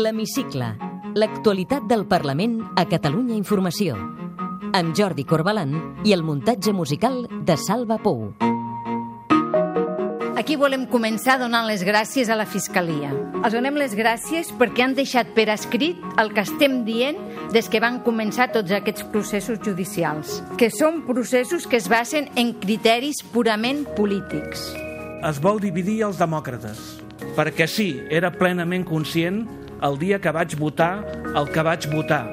L'Hemicicle. 0.00 0.66
L'actualitat 1.12 1.84
del 1.84 2.06
Parlament 2.08 2.54
a 2.78 2.86
Catalunya 2.88 3.34
Informació. 3.36 3.98
Amb 4.72 4.94
Jordi 4.96 5.26
Corbalan 5.28 5.74
i 6.08 6.14
el 6.16 6.22
muntatge 6.24 6.72
musical 6.72 7.26
de 7.28 7.56
Salva 7.60 7.98
Pou. 8.00 8.30
Aquí 10.40 10.56
volem 10.56 10.86
començar 10.88 11.36
donant 11.42 11.68
les 11.68 11.84
gràcies 11.84 12.30
a 12.32 12.38
la 12.38 12.46
Fiscalia. 12.48 13.10
Els 13.42 13.52
donem 13.52 13.76
les 13.76 13.92
gràcies 13.98 14.48
perquè 14.56 14.86
han 14.86 14.96
deixat 14.96 15.34
per 15.36 15.50
escrit 15.52 16.00
el 16.22 16.32
que 16.32 16.46
estem 16.46 16.80
dient 16.88 17.20
des 17.52 17.68
que 17.68 17.82
van 17.84 18.00
començar 18.06 18.48
tots 18.54 18.72
aquests 18.72 19.04
processos 19.12 19.60
judicials, 19.60 20.38
que 20.56 20.72
són 20.72 21.04
processos 21.04 21.68
que 21.68 21.76
es 21.76 21.92
basen 21.92 22.32
en 22.40 22.54
criteris 22.62 23.20
purament 23.34 23.84
polítics. 24.00 24.70
Es 25.28 25.44
vol 25.44 25.60
dividir 25.60 26.00
els 26.08 26.16
demòcrates, 26.16 27.02
perquè 27.36 27.68
sí, 27.68 27.92
era 28.08 28.32
plenament 28.32 28.88
conscient 28.88 29.44
el 29.82 29.98
dia 29.98 30.20
que 30.20 30.32
vaig 30.34 30.56
votar 30.60 30.92
el 31.34 31.50
que 31.52 31.62
vaig 31.62 31.88
votar. 31.94 32.24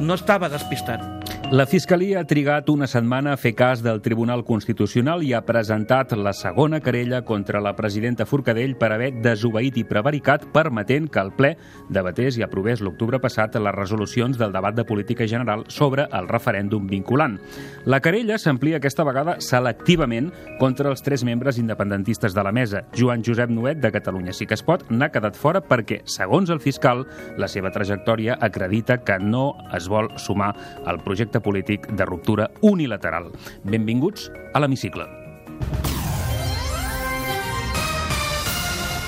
No 0.00 0.14
estava 0.14 0.50
despistat. 0.52 1.15
La 1.52 1.62
Fiscalia 1.64 2.18
ha 2.18 2.26
trigat 2.26 2.66
una 2.72 2.88
setmana 2.90 3.30
a 3.30 3.38
fer 3.38 3.52
cas 3.54 3.78
del 3.78 4.00
Tribunal 4.02 4.40
Constitucional 4.42 5.20
i 5.22 5.28
ha 5.30 5.44
presentat 5.46 6.10
la 6.18 6.32
segona 6.34 6.80
querella 6.82 7.20
contra 7.22 7.60
la 7.62 7.70
presidenta 7.78 8.24
Forcadell 8.26 8.72
per 8.74 8.88
haver 8.90 9.12
desobeït 9.22 9.78
i 9.78 9.84
prevaricat 9.86 10.48
permetent 10.50 11.06
que 11.06 11.22
el 11.22 11.30
ple 11.38 11.52
debatés 11.86 12.34
i 12.40 12.42
aprovés 12.42 12.82
l'octubre 12.82 13.20
passat 13.22 13.54
les 13.62 13.74
resolucions 13.76 14.34
del 14.40 14.50
debat 14.50 14.74
de 14.74 14.82
política 14.84 15.28
general 15.30 15.62
sobre 15.68 16.08
el 16.10 16.26
referèndum 16.26 16.88
vinculant. 16.90 17.38
La 17.86 18.02
querella 18.02 18.40
s'amplia 18.42 18.82
aquesta 18.82 19.06
vegada 19.06 19.38
selectivament 19.38 20.32
contra 20.58 20.90
els 20.90 21.06
tres 21.06 21.22
membres 21.22 21.62
independentistes 21.62 22.34
de 22.34 22.42
la 22.42 22.50
mesa. 22.50 22.82
Joan 22.98 23.22
Josep 23.22 23.54
Nuet, 23.54 23.78
de 23.78 23.92
Catalunya 23.94 24.34
Sí 24.34 24.50
que 24.50 24.58
es 24.58 24.66
pot, 24.66 24.82
n'ha 24.90 25.12
quedat 25.14 25.38
fora 25.38 25.62
perquè, 25.62 26.02
segons 26.10 26.50
el 26.50 26.58
fiscal, 26.58 27.06
la 27.38 27.46
seva 27.46 27.70
trajectòria 27.70 28.34
acredita 28.40 28.98
que 29.04 29.20
no 29.22 29.52
es 29.70 29.86
vol 29.86 30.10
sumar 30.18 30.50
al 30.84 30.98
projecte 31.06 31.35
projecte 31.36 31.40
polític 31.40 31.86
de 31.92 32.04
ruptura 32.04 32.50
unilateral. 32.62 33.30
Benvinguts 33.64 34.30
a 34.52 34.60
l'Hemicicle. 34.60 35.06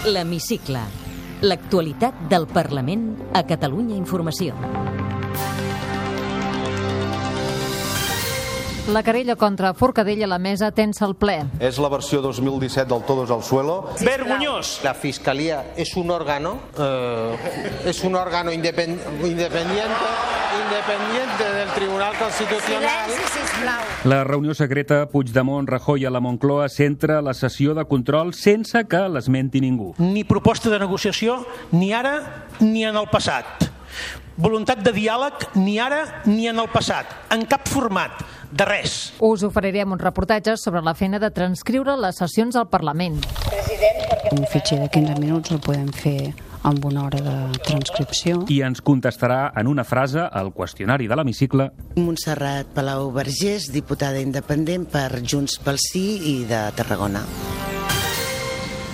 L'Hemicicle. 0.07 0.81
L'actualitat 1.43 2.15
del 2.29 2.47
Parlament 2.47 3.17
a 3.35 3.45
Catalunya 3.47 3.97
Informació. 3.97 4.55
La 8.89 9.03
querella 9.03 9.37
contra 9.37 9.75
Forcadell 9.75 10.23
a 10.23 10.27
la 10.27 10.39
mesa 10.39 10.71
tensa 10.73 11.05
el 11.05 11.15
ple. 11.15 11.45
Es 11.61 11.79
la 11.79 11.91
versió 11.91 12.23
2017 12.23 12.89
del 12.89 13.03
Todos 13.05 13.31
al 13.31 13.43
Suelo. 13.43 13.91
Vergonyós! 14.01 14.81
La 14.83 14.95
Fiscalía 14.95 15.75
es 15.77 15.95
un 15.95 16.11
órgano, 16.11 16.59
eh, 16.79 17.37
es 17.85 18.03
un 18.03 18.15
órgano 18.15 18.51
independ 18.51 18.99
independiente, 19.23 20.09
independiente 20.65 21.53
del 21.55 21.69
Tribunal 21.75 22.17
Constitucional. 22.17 23.11
La 24.05 24.25
reunió 24.25 24.55
secreta 24.55 25.07
Puigdemont, 25.11 25.69
Rajoy 25.69 26.07
a 26.07 26.11
la 26.11 26.21
Moncloa 26.21 26.71
centra 26.71 27.21
la 27.21 27.35
sessió 27.35 27.75
de 27.75 27.85
control 27.85 28.33
sense 28.33 28.87
que 28.89 29.05
l'esmenti 29.11 29.61
ningú. 29.61 29.95
Ni 29.99 30.25
proposta 30.25 30.71
de 30.71 30.79
negociació, 30.79 31.45
ni 31.73 31.93
ara 31.93 32.47
ni 32.61 32.87
en 32.87 32.97
el 32.97 33.13
passat. 33.13 33.69
Voluntat 34.39 34.85
de 34.87 34.93
diàleg 34.95 35.49
ni 35.59 35.81
ara 35.83 36.05
ni 36.31 36.45
en 36.47 36.61
el 36.63 36.69
passat, 36.71 37.11
en 37.35 37.43
cap 37.51 37.67
format, 37.67 38.21
de 38.55 38.67
res. 38.69 38.93
Us 39.19 39.43
oferirem 39.43 39.91
un 39.97 39.99
reportatge 39.99 40.55
sobre 40.63 40.79
la 40.87 40.95
feina 40.95 41.19
de 41.19 41.33
transcriure 41.35 41.97
les 41.99 42.23
sessions 42.23 42.55
al 42.55 42.69
Parlament. 42.71 43.19
Un 44.31 44.47
fitxer 44.47 44.79
de 44.85 44.89
15 44.95 45.19
minuts 45.19 45.51
el 45.51 45.59
podem 45.59 45.91
fer 45.91 46.31
amb 46.63 46.87
una 46.87 47.09
hora 47.09 47.19
de 47.27 47.37
transcripció. 47.67 48.45
I 48.47 48.63
ens 48.63 48.79
contestarà 48.79 49.49
en 49.59 49.67
una 49.67 49.83
frase 49.83 50.23
al 50.23 50.53
qüestionari 50.55 51.11
de 51.11 51.19
l'hemicicle 51.19 51.73
Montserrat 51.99 52.71
Palau 52.79 53.11
Vergés, 53.11 53.73
diputada 53.75 54.23
independent 54.23 54.87
per 54.87 55.09
Junts 55.19 55.59
pel 55.65 55.83
Sí 55.83 56.07
i 56.39 56.43
de 56.47 56.69
Tarragona. 56.79 57.27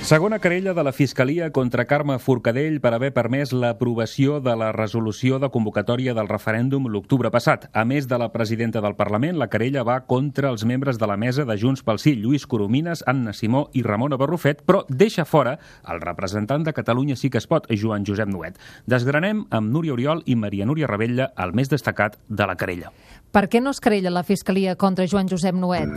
Segona 0.04 0.38
querella 0.38 0.74
de 0.74 0.82
la 0.84 0.92
Fiscalia 0.92 1.46
contra 1.50 1.86
Carme 1.86 2.18
Forcadell 2.20 2.74
per 2.84 2.90
haver 2.92 3.08
permès 3.16 3.54
l'aprovació 3.56 4.34
de 4.44 4.52
la 4.60 4.66
resolució 4.76 5.38
de 5.40 5.48
convocatòria 5.48 6.12
del 6.12 6.28
referèndum 6.28 6.90
l'octubre 6.92 7.30
passat. 7.32 7.70
A 7.72 7.86
més 7.88 8.04
de 8.04 8.18
la 8.20 8.28
presidenta 8.34 8.82
del 8.84 8.98
Parlament, 9.00 9.38
la 9.40 9.48
querella 9.48 9.80
va 9.88 10.02
contra 10.04 10.52
els 10.52 10.66
membres 10.68 11.00
de 11.00 11.08
la 11.08 11.16
mesa 11.16 11.48
de 11.48 11.56
Junts 11.56 11.80
pel 11.88 12.02
Sí, 12.04 12.18
Lluís 12.20 12.44
Coromines, 12.44 13.00
Anna 13.08 13.32
Simó 13.32 13.70
i 13.72 13.80
Ramona 13.80 14.20
Barrufet, 14.20 14.60
però 14.68 14.84
deixa 14.90 15.24
fora 15.24 15.56
el 15.88 16.04
representant 16.04 16.68
de 16.68 16.76
Catalunya 16.76 17.16
sí 17.16 17.32
que 17.32 17.40
es 17.40 17.48
pot, 17.48 17.72
Joan 17.72 18.04
Josep 18.04 18.28
Nuet. 18.28 18.60
Desgranem 18.84 19.46
amb 19.48 19.72
Núria 19.72 19.96
Oriol 19.96 20.20
i 20.26 20.36
Maria 20.36 20.68
Núria 20.68 20.86
Rebella 20.86 21.32
el 21.32 21.56
més 21.56 21.72
destacat 21.72 22.20
de 22.28 22.44
la 22.44 22.60
querella. 22.60 22.92
Per 23.34 23.48
què 23.50 23.58
no 23.58 23.72
es 23.74 23.80
querella 23.82 24.12
la 24.14 24.22
Fiscalia 24.22 24.76
contra 24.78 25.08
Joan 25.10 25.26
Josep 25.26 25.56
Nuet? 25.58 25.90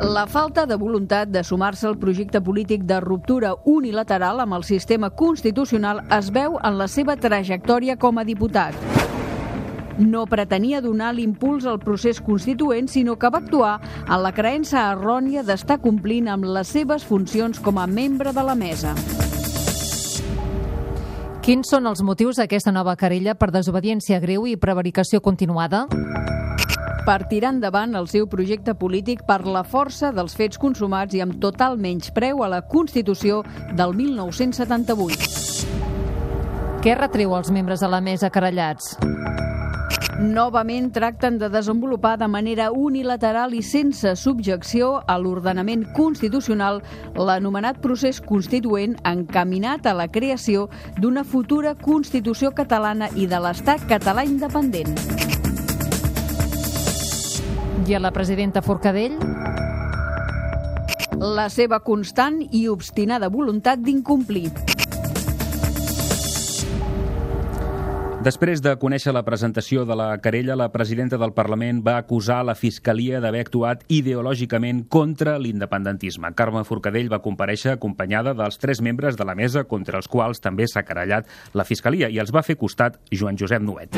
La 0.00 0.22
falta 0.24 0.64
de 0.64 0.78
voluntat 0.80 1.28
de 1.28 1.42
sumar-se 1.44 1.84
al 1.84 1.98
projecte 2.00 2.40
polític 2.40 2.86
de 2.88 2.96
ruptura 3.04 3.50
unilateral 3.68 4.40
amb 4.40 4.56
el 4.56 4.64
sistema 4.64 5.10
constitucional 5.10 6.00
es 6.16 6.30
veu 6.32 6.56
en 6.56 6.78
la 6.78 6.86
seva 6.88 7.18
trajectòria 7.20 7.98
com 8.00 8.16
a 8.16 8.24
diputat. 8.24 8.72
No 10.00 10.24
pretenia 10.24 10.80
donar 10.80 11.12
l'impuls 11.12 11.66
al 11.68 11.76
procés 11.80 12.22
constituent, 12.24 12.88
sinó 12.88 13.18
que 13.20 13.28
va 13.28 13.42
actuar 13.44 13.74
en 14.06 14.22
la 14.24 14.32
creença 14.32 14.88
errònia 14.94 15.44
d'estar 15.44 15.82
complint 15.84 16.32
amb 16.32 16.48
les 16.56 16.72
seves 16.72 17.04
funcions 17.04 17.60
com 17.60 17.76
a 17.76 17.86
membre 17.86 18.32
de 18.32 18.46
la 18.48 18.56
mesa. 18.56 18.96
Quins 21.44 21.68
són 21.70 21.84
els 21.86 22.00
motius 22.02 22.40
d'aquesta 22.40 22.72
nova 22.72 22.96
querella 22.96 23.36
per 23.36 23.52
desobediència 23.52 24.18
greu 24.24 24.48
i 24.48 24.56
prevaricació 24.56 25.20
continuada? 25.20 25.84
Per 27.06 27.28
tirar 27.30 27.52
endavant 27.54 27.94
el 27.94 28.08
seu 28.10 28.26
projecte 28.26 28.74
polític 28.74 29.22
per 29.28 29.46
la 29.46 29.62
força 29.62 30.10
dels 30.14 30.34
fets 30.34 30.58
consumats 30.58 31.14
i 31.14 31.22
amb 31.22 31.38
total 31.42 31.78
menyspreu 31.78 32.42
a 32.42 32.48
la 32.50 32.62
Constitució 32.66 33.44
del 33.78 33.94
1978. 33.94 35.76
Què 36.82 36.94
retreu 36.98 37.34
als 37.36 37.50
membres 37.54 37.80
de 37.82 37.88
la 37.90 38.00
mesa 38.02 38.30
querellats? 38.30 38.96
Novament 40.18 40.90
tracten 40.96 41.38
de 41.38 41.50
desenvolupar 41.52 42.16
de 42.18 42.26
manera 42.26 42.70
unilateral 42.72 43.54
i 43.54 43.60
sense 43.62 44.16
subjecció 44.16 45.02
a 45.06 45.18
l'ordenament 45.20 45.84
constitucional 45.94 46.80
l'anomenat 47.14 47.82
procés 47.84 48.22
constituent 48.24 48.96
encaminat 49.04 49.86
a 49.86 49.94
la 49.94 50.08
creació 50.08 50.70
d'una 50.98 51.22
futura 51.22 51.76
Constitució 51.76 52.50
catalana 52.56 53.12
i 53.14 53.28
de 53.28 53.38
l'Estat 53.44 53.84
català 53.92 54.24
independent. 54.24 55.35
I 57.84 57.94
a 57.94 58.00
la 58.00 58.10
presidenta 58.10 58.62
Forcadell? 58.64 59.18
La 61.20 61.50
seva 61.52 61.82
constant 61.84 62.40
i 62.50 62.66
obstinada 62.72 63.28
voluntat 63.28 63.82
d'incomplir. 63.84 64.48
Després 68.26 68.58
de 68.58 68.72
conèixer 68.82 69.12
la 69.14 69.22
presentació 69.22 69.84
de 69.86 69.94
la 69.94 70.08
querella, 70.18 70.56
la 70.58 70.72
presidenta 70.74 71.14
del 71.20 71.30
Parlament 71.36 71.84
va 71.86 71.98
acusar 72.00 72.40
la 72.42 72.56
Fiscalia 72.58 73.20
d'haver 73.22 73.44
actuat 73.44 73.84
ideològicament 73.86 74.88
contra 74.90 75.36
l'independentisme. 75.38 76.32
Carme 76.34 76.64
Forcadell 76.66 77.12
va 77.12 77.22
compareixer 77.22 77.76
acompanyada 77.76 78.34
dels 78.34 78.58
tres 78.58 78.82
membres 78.82 79.20
de 79.20 79.28
la 79.28 79.36
mesa 79.38 79.62
contra 79.70 80.00
els 80.02 80.10
quals 80.10 80.42
també 80.42 80.66
s'ha 80.66 80.82
querellat 80.82 81.30
la 81.54 81.68
Fiscalia 81.68 82.10
i 82.10 82.18
els 82.18 82.34
va 82.34 82.42
fer 82.42 82.58
costat 82.58 82.98
Joan 83.12 83.38
Josep 83.38 83.62
Nuet. 83.62 83.94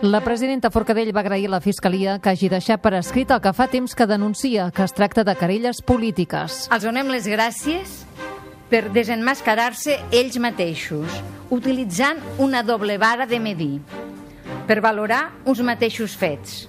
La 0.00 0.20
presidenta 0.22 0.70
Forcadell 0.70 1.10
va 1.10 1.24
agrair 1.24 1.48
a 1.48 1.50
la 1.56 1.58
Fiscalia 1.58 2.20
que 2.22 2.30
hagi 2.30 2.46
deixat 2.52 2.78
per 2.78 2.92
escrit 2.94 3.32
el 3.34 3.40
que 3.42 3.50
fa 3.50 3.64
temps 3.66 3.96
que 3.98 4.06
denuncia, 4.06 4.68
que 4.70 4.84
es 4.84 4.92
tracta 4.94 5.24
de 5.26 5.34
querelles 5.34 5.80
polítiques. 5.82 6.68
Els 6.70 6.84
donem 6.86 7.10
les 7.10 7.26
gràcies 7.26 8.04
per 8.70 8.92
desenmascarar-se 8.94 9.96
ells 10.14 10.38
mateixos, 10.38 11.16
utilitzant 11.50 12.22
una 12.38 12.62
doble 12.62 12.94
vara 13.02 13.26
de 13.26 13.40
medir, 13.42 13.80
per 14.70 14.78
valorar 14.84 15.32
uns 15.44 15.64
mateixos 15.66 16.14
fets. 16.14 16.68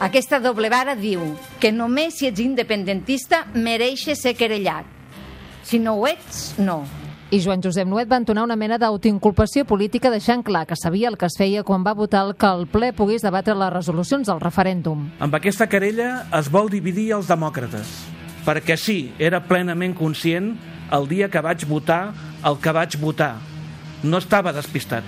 Aquesta 0.00 0.40
doble 0.40 0.70
vara 0.72 0.94
diu 0.96 1.20
que 1.60 1.74
només 1.76 2.16
si 2.22 2.30
ets 2.30 2.40
independentista 2.40 3.42
mereixes 3.52 4.24
ser 4.24 4.32
querellat. 4.32 4.88
Si 5.60 5.76
no 5.76 5.98
ho 6.00 6.08
ets, 6.08 6.54
no. 6.56 6.86
I 7.30 7.42
Joan 7.44 7.60
Josep 7.60 7.84
Nuet 7.84 8.08
va 8.08 8.16
entonar 8.16 8.46
una 8.46 8.56
mena 8.56 8.78
d'autoinculpació 8.80 9.66
política 9.68 10.08
deixant 10.08 10.40
clar 10.40 10.62
que 10.64 10.78
sabia 10.80 11.10
el 11.10 11.18
que 11.20 11.26
es 11.28 11.34
feia 11.36 11.60
quan 11.60 11.82
va 11.84 11.92
votar 11.92 12.22
el 12.24 12.32
que 12.40 12.48
el 12.48 12.64
ple 12.72 12.88
pogués 12.96 13.20
debatre 13.20 13.52
les 13.52 13.72
resolucions 13.74 14.30
del 14.30 14.40
referèndum. 14.40 15.02
Amb 15.20 15.36
aquesta 15.36 15.66
querella 15.68 16.22
es 16.38 16.48
vol 16.48 16.72
dividir 16.72 17.10
els 17.18 17.28
demòcrates, 17.28 17.90
perquè 18.48 18.78
sí, 18.80 19.12
era 19.20 19.42
plenament 19.44 19.92
conscient 19.98 20.54
el 20.88 21.04
dia 21.12 21.28
que 21.28 21.44
vaig 21.44 21.68
votar 21.68 22.14
el 22.48 22.56
que 22.64 22.72
vaig 22.72 22.96
votar. 22.96 23.34
No 24.00 24.24
estava 24.24 24.56
despistat. 24.56 25.04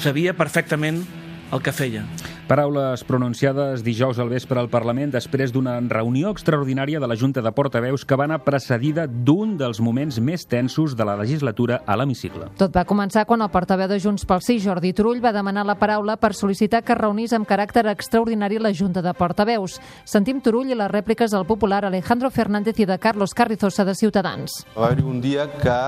Sabia 0.00 0.32
perfectament 0.32 1.04
el 1.52 1.60
que 1.60 1.76
feia. 1.76 2.06
Paraules 2.50 3.04
pronunciades 3.06 3.84
dijous 3.86 4.18
al 4.18 4.26
vespre 4.26 4.58
al 4.58 4.66
Parlament 4.66 5.12
després 5.14 5.52
d'una 5.54 5.76
reunió 5.86 6.32
extraordinària 6.34 6.98
de 6.98 7.06
la 7.06 7.14
Junta 7.14 7.44
de 7.46 7.52
Portaveus 7.54 8.02
que 8.02 8.16
va 8.18 8.24
anar 8.26 8.40
precedida 8.42 9.04
d'un 9.06 9.52
dels 9.54 9.78
moments 9.78 10.16
més 10.18 10.42
tensos 10.50 10.96
de 10.98 11.04
la 11.06 11.14
legislatura 11.20 11.76
a 11.86 11.94
l'hemicicle. 11.94 12.48
Tot 12.58 12.74
va 12.74 12.82
començar 12.82 13.22
quan 13.30 13.44
el 13.46 13.52
portaveu 13.54 13.86
de 13.86 14.00
Junts 14.02 14.26
pel 14.26 14.42
Sí, 14.42 14.56
Jordi 14.58 14.90
Turull, 14.98 15.20
va 15.22 15.30
demanar 15.30 15.62
la 15.68 15.76
paraula 15.78 16.16
per 16.18 16.32
sol·licitar 16.34 16.80
que 16.82 16.96
reunís 16.98 17.30
amb 17.38 17.46
caràcter 17.46 17.84
extraordinari 17.92 18.58
la 18.58 18.74
Junta 18.74 18.98
de 18.98 19.14
Portaveus. 19.14 19.78
Sentim 20.02 20.40
Turull 20.42 20.74
i 20.74 20.80
les 20.80 20.90
rèpliques 20.90 21.30
del 21.30 21.46
popular 21.46 21.84
Alejandro 21.84 22.32
Fernández 22.34 22.82
i 22.82 22.88
de 22.90 22.98
Carlos 22.98 23.30
Carrizosa 23.30 23.86
de 23.86 23.94
Ciutadans. 23.94 24.64
Va 24.74 24.88
haver-hi 24.88 25.06
un 25.06 25.22
dia 25.22 25.46
que 25.54 25.78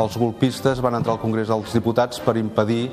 els 0.00 0.16
golpistes 0.16 0.80
van 0.80 0.96
entrar 0.96 1.18
al 1.18 1.20
Congrés 1.20 1.52
dels 1.52 1.76
Diputats 1.76 2.24
per 2.24 2.38
impedir 2.40 2.88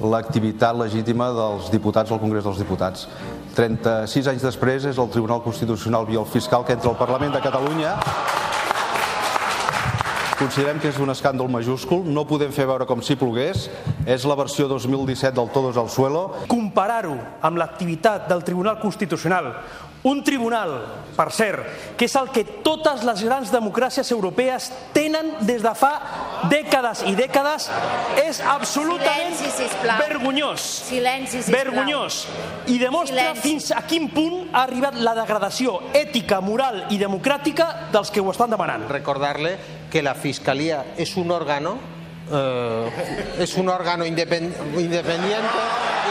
l'activitat 0.00 0.76
legítima 0.78 1.30
dels 1.34 1.70
diputats 1.72 2.12
al 2.12 2.20
Congrés 2.22 2.44
dels 2.46 2.60
Diputats. 2.62 3.08
36 3.56 4.30
anys 4.30 4.44
després 4.46 4.86
és 4.86 4.98
el 4.98 5.10
Tribunal 5.10 5.42
Constitucional 5.42 6.06
via 6.06 6.20
el 6.20 6.30
fiscal 6.30 6.64
que 6.64 6.76
entra 6.78 6.92
al 6.92 7.00
Parlament 7.00 7.34
de 7.34 7.42
Catalunya 7.42 7.96
considerem 10.38 10.78
que 10.78 10.92
és 10.92 10.98
un 11.02 11.10
escàndol 11.10 11.50
majúscul, 11.50 12.04
no 12.06 12.22
podem 12.28 12.52
fer 12.54 12.68
veure 12.70 12.86
com 12.86 13.02
si 13.02 13.16
plogués, 13.18 13.66
és 14.06 14.26
la 14.28 14.36
versió 14.38 14.68
2017 14.70 15.34
del 15.34 15.50
Todos 15.50 15.76
al 15.80 15.90
Suelo. 15.90 16.22
Comparar-ho 16.46 17.16
amb 17.42 17.58
l'activitat 17.58 18.28
del 18.30 18.44
Tribunal 18.46 18.78
Constitucional, 18.78 19.50
un 20.04 20.22
tribunal, 20.22 20.86
per 21.16 21.32
cert, 21.34 21.64
que 21.98 22.06
és 22.06 22.14
el 22.14 22.28
que 22.30 22.44
totes 22.62 23.02
les 23.02 23.22
grans 23.26 23.50
democràcies 23.50 24.08
europees 24.14 24.68
tenen 24.94 25.32
des 25.40 25.60
de 25.64 25.72
fa 25.74 25.90
dècades 26.48 27.02
i 27.10 27.16
dècades, 27.18 27.66
és 28.22 28.38
absolutament 28.40 29.34
Silenci, 29.34 29.50
sisplau. 29.64 29.98
vergonyós. 29.98 30.60
Silenci, 30.86 31.42
sisplau. 31.42 31.64
Vergonyós. 31.64 32.20
I 32.68 32.78
demostra 32.78 33.16
Silenci. 33.34 33.42
fins 33.42 33.70
a 33.72 33.82
quin 33.90 34.08
punt 34.14 34.48
ha 34.52 34.62
arribat 34.62 34.94
la 35.02 35.14
degradació 35.18 35.80
ètica, 35.92 36.40
moral 36.40 36.86
i 36.90 36.98
democràtica 36.98 37.88
dels 37.92 38.10
que 38.12 38.20
ho 38.20 38.30
estan 38.30 38.50
demanant. 38.50 38.88
Recordarle 38.88 39.56
que 39.90 40.00
la 40.02 40.14
Fiscalía 40.14 40.84
es 40.96 41.16
un 41.16 41.30
órgano, 41.32 41.76
eh, 42.30 43.34
es 43.40 43.56
un 43.56 43.68
órgano 43.68 44.04
independ- 44.06 44.54
independiente, 44.78 45.58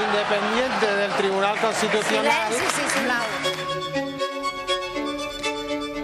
independiente 0.07 0.95
del 0.97 1.11
Tribunal 1.13 1.57
Constitucional. 1.59 2.51
Silenci, 2.51 2.81
sisplau. 2.81 3.36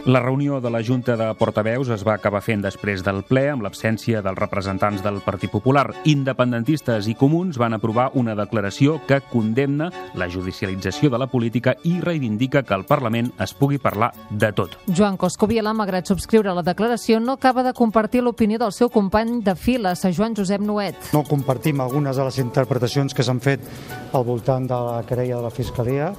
La 0.06 0.20
reunió 0.20 0.60
de 0.60 0.70
la 0.70 0.84
Junta 0.84 1.16
de 1.16 1.34
Portaveus 1.40 1.88
es 1.88 2.02
va 2.04 2.18
acabar 2.18 2.42
fent 2.44 2.60
després 2.60 3.00
del 3.06 3.22
ple 3.24 3.46
amb 3.54 3.64
l'absència 3.64 4.20
dels 4.20 4.36
representants 4.36 5.00
del 5.00 5.22
Partit 5.24 5.48
Popular. 5.54 5.86
Independentistes 6.12 7.08
i 7.08 7.16
comuns 7.16 7.56
van 7.56 7.78
aprovar 7.78 8.10
una 8.20 8.36
declaració 8.36 8.98
que 9.08 9.22
condemna 9.32 9.88
la 10.20 10.28
judicialització 10.28 11.08
de 11.08 11.24
la 11.24 11.30
política 11.32 11.78
i 11.88 12.02
reivindica 12.04 12.66
que 12.68 12.76
al 12.76 12.84
Parlament 12.84 13.32
es 13.40 13.56
pugui 13.56 13.80
parlar 13.80 14.12
de 14.30 14.52
tot. 14.52 14.76
Joan 14.92 15.16
Coscoviela, 15.16 15.72
malgrat 15.72 16.12
subscriure 16.12 16.52
la 16.52 16.68
declaració, 16.68 17.24
no 17.24 17.40
acaba 17.40 17.64
de 17.64 17.72
compartir 17.72 18.28
l'opinió 18.28 18.60
del 18.60 18.76
seu 18.76 18.92
company 18.92 19.40
de 19.40 19.56
files, 19.56 20.04
Joan 20.12 20.36
Josep 20.36 20.68
Nuet. 20.68 21.14
No 21.16 21.24
compartim 21.24 21.80
algunes 21.80 22.20
de 22.20 22.28
les 22.28 22.44
interpretacions 22.44 23.16
que 23.16 23.24
s'han 23.24 23.40
fet 23.40 23.64
al 24.12 24.28
voltant 24.28 24.68
de 24.68 24.88
la 24.90 25.04
querella 25.08 25.40
de 25.40 25.48
la 25.48 25.60
Fiscalia. 25.64 26.12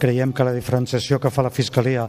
Creiem 0.00 0.32
que 0.32 0.44
la 0.46 0.54
diferenciació 0.56 1.18
que 1.20 1.28
fa 1.28 1.42
la 1.44 1.50
Fiscalia 1.52 2.06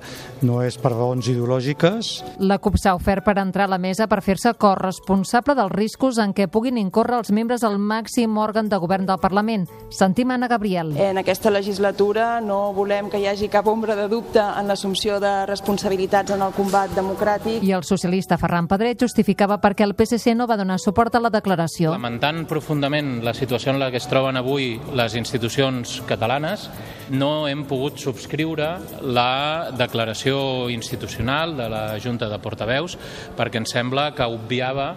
no 0.48 0.62
és 0.64 0.78
per 0.80 0.94
raons 0.94 1.28
ideològiques. 1.28 2.12
La 2.40 2.56
CUP 2.64 2.78
s'ha 2.80 2.94
ofert 2.96 3.26
per 3.26 3.36
entrar 3.42 3.66
a 3.68 3.74
la 3.74 3.80
mesa 3.84 4.08
per 4.08 4.22
fer-se 4.24 4.54
corresponsable 4.56 5.58
dels 5.58 5.74
riscos 5.76 6.22
en 6.24 6.32
què 6.32 6.48
puguin 6.48 6.80
incórrer 6.80 7.18
els 7.20 7.34
membres 7.36 7.66
del 7.66 7.76
màxim 7.76 8.38
òrgan 8.40 8.70
de 8.72 8.80
govern 8.80 9.10
del 9.10 9.20
Parlament. 9.20 9.68
Sentim 9.92 10.32
Anna 10.32 10.48
Gabriel. 10.48 10.94
En 10.96 11.20
aquesta 11.20 11.52
legislatura 11.52 12.40
no 12.40 12.72
volem 12.74 13.10
que 13.12 13.20
hi 13.20 13.28
hagi 13.28 13.52
cap 13.52 13.68
ombra 13.68 13.98
de 14.00 14.08
dubte 14.08 14.40
en 14.40 14.72
l'assumpció 14.72 15.20
de 15.20 15.34
responsabilitats 15.52 16.32
en 16.32 16.46
el 16.48 16.56
combat 16.56 16.96
democràtic. 16.96 17.60
I 17.60 17.76
el 17.76 17.84
socialista 17.84 18.40
Ferran 18.40 18.72
Pedret 18.72 19.04
justificava 19.04 19.60
perquè 19.60 19.84
el 19.84 19.98
PSC 20.00 20.32
no 20.38 20.48
va 20.48 20.56
donar 20.56 20.80
suport 20.80 21.20
a 21.20 21.24
la 21.24 21.34
declaració. 21.34 21.92
Lamentant 21.92 22.46
profundament 22.48 23.20
la 23.26 23.36
situació 23.36 23.76
en 23.76 23.84
la 23.84 23.92
que 23.92 24.00
es 24.00 24.08
troben 24.08 24.40
avui 24.40 24.78
les 24.96 25.20
institucions 25.20 26.00
catalanes, 26.08 26.70
no 27.12 27.48
hem 27.48 27.66
pogut 27.70 28.00
subscriure 28.00 28.70
la 29.04 29.72
declaració 29.78 30.70
institucional 30.72 31.56
de 31.58 31.68
la 31.72 31.84
Junta 32.04 32.30
de 32.32 32.40
Portaveus 32.42 32.98
perquè 33.38 33.62
ens 33.62 33.74
sembla 33.76 34.12
que 34.16 34.28
obviava 34.28 34.92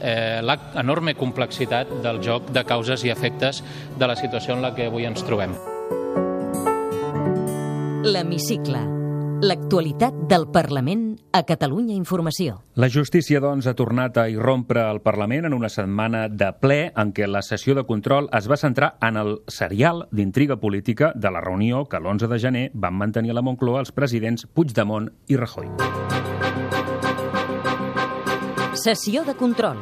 eh, 0.00 0.40
l'enorme 0.44 1.16
complexitat 1.16 1.92
del 2.04 2.20
joc 2.24 2.50
de 2.52 2.64
causes 2.68 3.04
i 3.04 3.12
efectes 3.14 3.62
de 3.98 4.10
la 4.10 4.16
situació 4.16 4.58
en 4.58 4.64
la 4.64 4.74
que 4.76 4.90
avui 4.90 5.08
ens 5.08 5.24
trobem. 5.24 5.56
L'Hemicicle. 8.04 9.03
L'actualitat 9.44 10.14
del 10.24 10.46
Parlament 10.48 11.18
a 11.36 11.42
Catalunya 11.44 11.92
Informació. 11.92 12.62
La 12.80 12.88
justícia, 12.88 13.42
doncs, 13.44 13.66
ha 13.68 13.74
tornat 13.76 14.16
a 14.16 14.24
irrompre 14.32 14.80
al 14.80 15.02
Parlament 15.04 15.44
en 15.44 15.52
una 15.52 15.68
setmana 15.68 16.30
de 16.32 16.48
ple 16.62 16.78
en 16.96 17.12
què 17.12 17.28
la 17.28 17.42
sessió 17.44 17.74
de 17.76 17.84
control 17.84 18.30
es 18.32 18.48
va 18.48 18.56
centrar 18.56 18.94
en 19.04 19.18
el 19.20 19.34
serial 19.52 20.06
d'intriga 20.16 20.56
política 20.62 21.12
de 21.14 21.34
la 21.34 21.44
reunió 21.44 21.84
que 21.84 22.00
l'11 22.00 22.30
de 22.32 22.38
gener 22.40 22.64
van 22.72 22.96
mantenir 22.96 23.34
a 23.34 23.36
la 23.36 23.44
Moncloa 23.44 23.84
els 23.84 23.92
presidents 23.92 24.46
Puigdemont 24.46 25.10
i 25.28 25.36
Rajoy. 25.36 25.68
Sessió 28.80 29.28
de 29.28 29.36
control. 29.36 29.76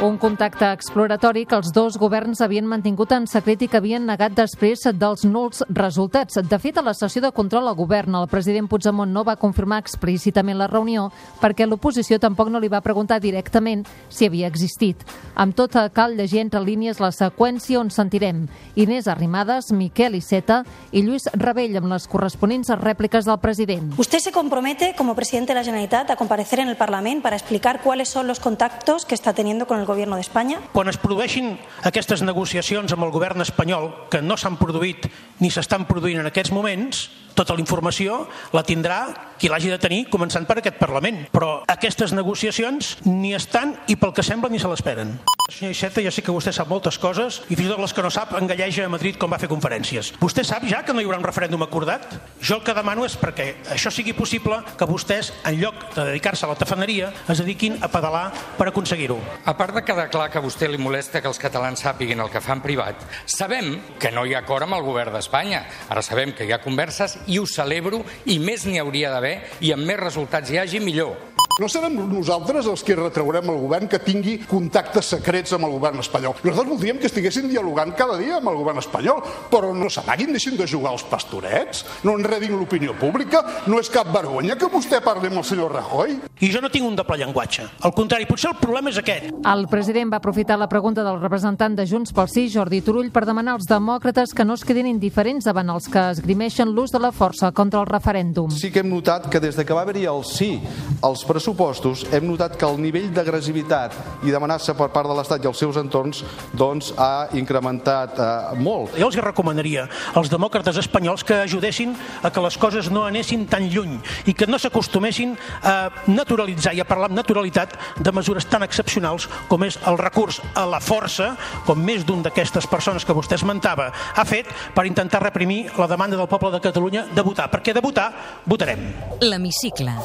Un 0.00 0.16
contacte 0.16 0.62
exploratori 0.70 1.40
que 1.42 1.56
els 1.58 1.72
dos 1.74 1.96
governs 1.98 2.38
havien 2.44 2.68
mantingut 2.70 3.10
en 3.16 3.24
secret 3.26 3.64
i 3.64 3.66
que 3.66 3.80
havien 3.80 4.04
negat 4.06 4.36
després 4.36 4.84
dels 4.94 5.24
nuls 5.26 5.64
resultats. 5.74 6.36
De 6.38 6.58
fet, 6.62 6.76
a 6.78 6.84
la 6.86 6.92
sessió 6.94 7.18
de 7.24 7.32
control 7.34 7.66
al 7.66 7.74
govern, 7.74 8.14
el 8.14 8.28
president 8.30 8.68
Puigdemont 8.70 9.10
no 9.10 9.24
va 9.26 9.34
confirmar 9.42 9.80
explícitament 9.82 10.54
la 10.60 10.68
reunió 10.70 11.08
perquè 11.40 11.66
l'oposició 11.66 12.20
tampoc 12.22 12.46
no 12.46 12.60
li 12.62 12.70
va 12.70 12.80
preguntar 12.80 13.18
directament 13.18 13.82
si 14.08 14.28
havia 14.28 14.46
existit. 14.46 15.02
Amb 15.34 15.56
tot, 15.58 15.74
cal 15.92 16.14
llegir 16.14 16.44
entre 16.44 16.62
línies 16.62 17.02
la 17.02 17.10
seqüència 17.10 17.80
on 17.82 17.90
sentirem 17.90 18.46
Inés 18.76 19.10
Arrimadas, 19.10 19.72
Miquel 19.74 20.14
Iceta 20.14 20.60
i 20.92 21.02
Lluís 21.02 21.26
Rebell 21.34 21.74
amb 21.82 21.90
les 21.90 22.06
corresponents 22.06 22.70
rèpliques 22.78 23.26
del 23.26 23.42
president. 23.42 23.90
Usted 23.98 24.20
se 24.20 24.30
compromete 24.30 24.94
como 24.94 25.18
presidente 25.18 25.54
de 25.54 25.58
la 25.58 25.64
Generalitat 25.64 26.12
a 26.12 26.16
comparecer 26.16 26.60
en 26.60 26.68
el 26.68 26.76
Parlamento 26.76 27.24
para 27.24 27.36
explicar 27.36 27.82
cuáles 27.82 28.08
son 28.08 28.28
los 28.28 28.38
contactos 28.38 29.04
que 29.04 29.16
está 29.16 29.32
teniendo 29.32 29.66
con 29.66 29.80
el 29.80 29.87
gobierno 29.88 30.16
de 30.16 30.22
España. 30.22 30.60
Quan 30.72 30.92
es 30.92 31.00
produeixin 31.00 31.56
aquestes 31.88 32.22
negociacions 32.22 32.92
amb 32.94 33.08
el 33.08 33.14
govern 33.14 33.42
espanyol, 33.42 33.90
que 34.12 34.22
no 34.22 34.36
s'han 34.36 34.60
produït 34.60 35.08
ni 35.40 35.50
s'estan 35.50 35.88
produint 35.88 36.20
en 36.20 36.30
aquests 36.30 36.52
moments, 36.54 37.08
tota 37.38 37.54
la 37.54 37.62
informació 37.62 38.24
la 38.52 38.64
tindrà 38.66 39.00
qui 39.38 39.50
l'hagi 39.50 39.70
de 39.70 39.78
tenir, 39.78 40.04
començant 40.10 40.46
per 40.46 40.58
aquest 40.58 40.78
Parlament. 40.78 41.24
Però 41.32 41.62
aquestes 41.70 42.12
negociacions 42.14 42.96
ni 43.06 43.34
estan 43.38 43.76
i 43.86 43.96
pel 43.96 44.14
que 44.14 44.26
sembla 44.26 44.50
ni 44.50 44.58
se 44.58 44.70
l'esperen. 44.70 45.16
Senyor 45.48 45.72
Iceta, 45.72 46.02
ja 46.04 46.10
sé 46.12 46.20
que 46.20 46.32
vostè 46.34 46.52
sap 46.52 46.68
moltes 46.68 46.98
coses 47.00 47.38
i 47.48 47.56
fins 47.56 47.70
i 47.70 47.70
tot 47.70 47.80
les 47.80 47.94
que 47.96 48.02
no 48.04 48.10
sap 48.12 48.34
engalleja 48.36 48.84
a 48.84 48.90
Madrid 48.92 49.16
com 49.16 49.32
va 49.32 49.38
fer 49.40 49.48
conferències. 49.48 50.10
Vostè 50.20 50.42
sap 50.44 50.66
ja 50.68 50.82
que 50.84 50.92
no 50.92 51.00
hi 51.00 51.06
haurà 51.08 51.16
un 51.22 51.24
referèndum 51.24 51.62
acordat? 51.64 52.04
Jo 52.42 52.58
el 52.58 52.66
que 52.66 52.74
demano 52.76 53.06
és 53.06 53.14
perquè 53.16 53.46
això 53.72 53.88
sigui 53.94 54.12
possible 54.12 54.58
que 54.76 54.90
vostès, 54.90 55.30
en 55.48 55.56
lloc 55.62 55.86
de 55.94 56.04
dedicar-se 56.10 56.44
a 56.44 56.50
la 56.50 56.58
tafaneria, 56.58 57.08
es 57.24 57.40
dediquin 57.40 57.78
a 57.80 57.88
pedalar 57.88 58.26
per 58.58 58.68
aconseguir-ho. 58.68 59.16
A 59.48 59.56
part 59.56 59.77
de 59.78 59.84
quedar 59.84 60.08
clar 60.10 60.26
que 60.26 60.40
a 60.40 60.42
vostè 60.42 60.66
li 60.66 60.78
molesta 60.80 61.20
que 61.22 61.30
els 61.30 61.38
catalans 61.38 61.84
sàpiguin 61.84 62.18
el 62.24 62.32
que 62.32 62.42
fan 62.42 62.58
privat, 62.64 63.04
sabem 63.30 63.76
que 64.02 64.10
no 64.10 64.24
hi 64.26 64.34
ha 64.34 64.42
acord 64.42 64.66
amb 64.66 64.74
el 64.74 64.82
govern 64.82 65.14
d'Espanya. 65.14 65.62
Ara 65.86 66.02
sabem 66.02 66.34
que 66.34 66.48
hi 66.48 66.52
ha 66.52 66.62
converses 66.64 67.14
i 67.30 67.38
ho 67.38 67.46
celebro 67.46 68.02
i 68.26 68.40
més 68.42 68.66
n'hi 68.66 68.80
hauria 68.82 69.14
d'haver 69.14 69.36
i 69.62 69.70
amb 69.76 69.86
més 69.86 70.02
resultats 70.02 70.50
hi 70.50 70.58
hagi 70.58 70.82
millor. 70.82 71.37
No 71.58 71.66
serem 71.66 71.96
nosaltres 72.06 72.68
els 72.70 72.84
que 72.86 72.94
retraurem 72.94 73.48
al 73.50 73.56
govern 73.58 73.88
que 73.90 73.98
tingui 73.98 74.36
contactes 74.46 75.08
secrets 75.10 75.56
amb 75.56 75.66
el 75.66 75.72
govern 75.74 75.98
espanyol. 75.98 76.36
Nosaltres 76.44 76.68
voldríem 76.70 77.00
que 77.02 77.08
estiguessin 77.10 77.48
dialogant 77.50 77.96
cada 77.98 78.14
dia 78.20 78.36
amb 78.36 78.52
el 78.52 78.60
govern 78.60 78.78
espanyol, 78.78 79.18
però 79.50 79.72
no 79.74 79.88
s'amaguin, 79.90 80.30
deixin 80.36 80.54
de 80.54 80.68
jugar 80.70 80.92
als 80.92 81.02
pastorets, 81.10 81.80
no 82.06 82.14
enredin 82.14 82.54
l'opinió 82.54 82.94
pública, 82.94 83.40
no 83.66 83.80
és 83.82 83.90
cap 83.90 84.06
vergonya 84.14 84.54
que 84.54 84.68
vostè 84.70 85.00
parli 85.02 85.32
amb 85.32 85.40
el 85.40 85.46
senyor 85.48 85.74
Rajoy. 85.74 86.14
I 86.46 86.52
jo 86.54 86.62
no 86.62 86.70
tinc 86.70 86.86
un 86.86 86.94
doble 86.94 87.18
llenguatge. 87.18 87.66
Al 87.82 87.94
contrari, 87.96 88.30
potser 88.30 88.52
el 88.52 88.62
problema 88.62 88.94
és 88.94 89.02
aquest. 89.02 89.34
El 89.42 89.66
president 89.66 90.14
va 90.14 90.22
aprofitar 90.22 90.60
la 90.62 90.70
pregunta 90.70 91.02
del 91.02 91.18
representant 91.18 91.74
de 91.74 91.88
Junts 91.90 92.14
pel 92.14 92.30
Sí, 92.30 92.46
Jordi 92.54 92.84
Turull, 92.86 93.10
per 93.10 93.24
demanar 93.26 93.56
als 93.58 93.66
demòcrates 93.66 94.30
que 94.30 94.46
no 94.46 94.54
es 94.54 94.62
quedin 94.62 94.86
indiferents 94.86 95.50
davant 95.50 95.74
els 95.74 95.90
que 95.90 96.06
esgrimeixen 96.14 96.70
l'ús 96.70 96.94
de 96.94 97.02
la 97.02 97.10
força 97.10 97.50
contra 97.50 97.82
el 97.82 97.90
referèndum. 97.90 98.54
Sí 98.54 98.70
que 98.70 98.86
hem 98.86 98.94
notat 98.94 99.26
que 99.26 99.42
des 99.42 99.58
de 99.58 99.66
que 99.66 99.74
va 99.74 99.82
haver-hi 99.82 100.06
el 100.06 100.22
sí 100.22 100.54
als 101.02 101.26
pressupostos 101.26 101.47
pressupostos 101.48 102.04
hem 102.12 102.26
notat 102.28 102.58
que 102.60 102.66
el 102.66 102.76
nivell 102.76 103.06
d'agressivitat 103.14 103.94
i 104.26 104.32
d'amenaça 104.32 104.74
per 104.76 104.90
part 104.92 105.08
de 105.08 105.14
l'Estat 105.16 105.40
i 105.40 105.48
els 105.48 105.56
seus 105.56 105.78
entorns 105.80 106.20
doncs, 106.52 106.90
ha 107.00 107.28
incrementat 107.32 108.18
eh, 108.20 108.58
molt. 108.60 108.92
Jo 108.98 109.08
els 109.08 109.16
recomanaria 109.16 109.86
als 110.12 110.28
demòcrates 110.28 110.76
espanyols 110.82 111.24
que 111.24 111.38
ajudessin 111.46 111.94
a 112.20 112.28
que 112.28 112.42
les 112.44 112.58
coses 112.60 112.90
no 112.92 113.06
anessin 113.06 113.46
tan 113.48 113.64
lluny 113.64 113.96
i 114.28 114.34
que 114.36 114.46
no 114.46 114.60
s'acostumessin 114.60 115.32
a 115.62 115.88
naturalitzar 116.10 116.74
i 116.76 116.82
a 116.84 116.88
parlar 116.88 117.08
amb 117.08 117.16
naturalitat 117.16 117.78
de 117.96 118.12
mesures 118.12 118.44
tan 118.44 118.66
excepcionals 118.66 119.28
com 119.48 119.64
és 119.64 119.80
el 119.88 119.96
recurs 119.96 120.42
a 120.52 120.66
la 120.68 120.82
força, 120.84 121.30
com 121.64 121.80
més 121.80 122.04
d'un 122.04 122.20
d'aquestes 122.26 122.68
persones 122.68 123.08
que 123.08 123.16
vostè 123.16 123.40
esmentava 123.40 123.88
ha 123.88 124.26
fet 124.28 124.52
per 124.74 124.84
intentar 124.84 125.24
reprimir 125.24 125.70
la 125.78 125.88
demanda 125.88 126.20
del 126.20 126.28
poble 126.28 126.52
de 126.52 126.60
Catalunya 126.60 127.06
de 127.08 127.24
votar, 127.24 127.48
perquè 127.48 127.72
de 127.72 127.84
votar 127.84 128.10
votarem. 128.44 128.90
L'hemicicle. 129.24 129.96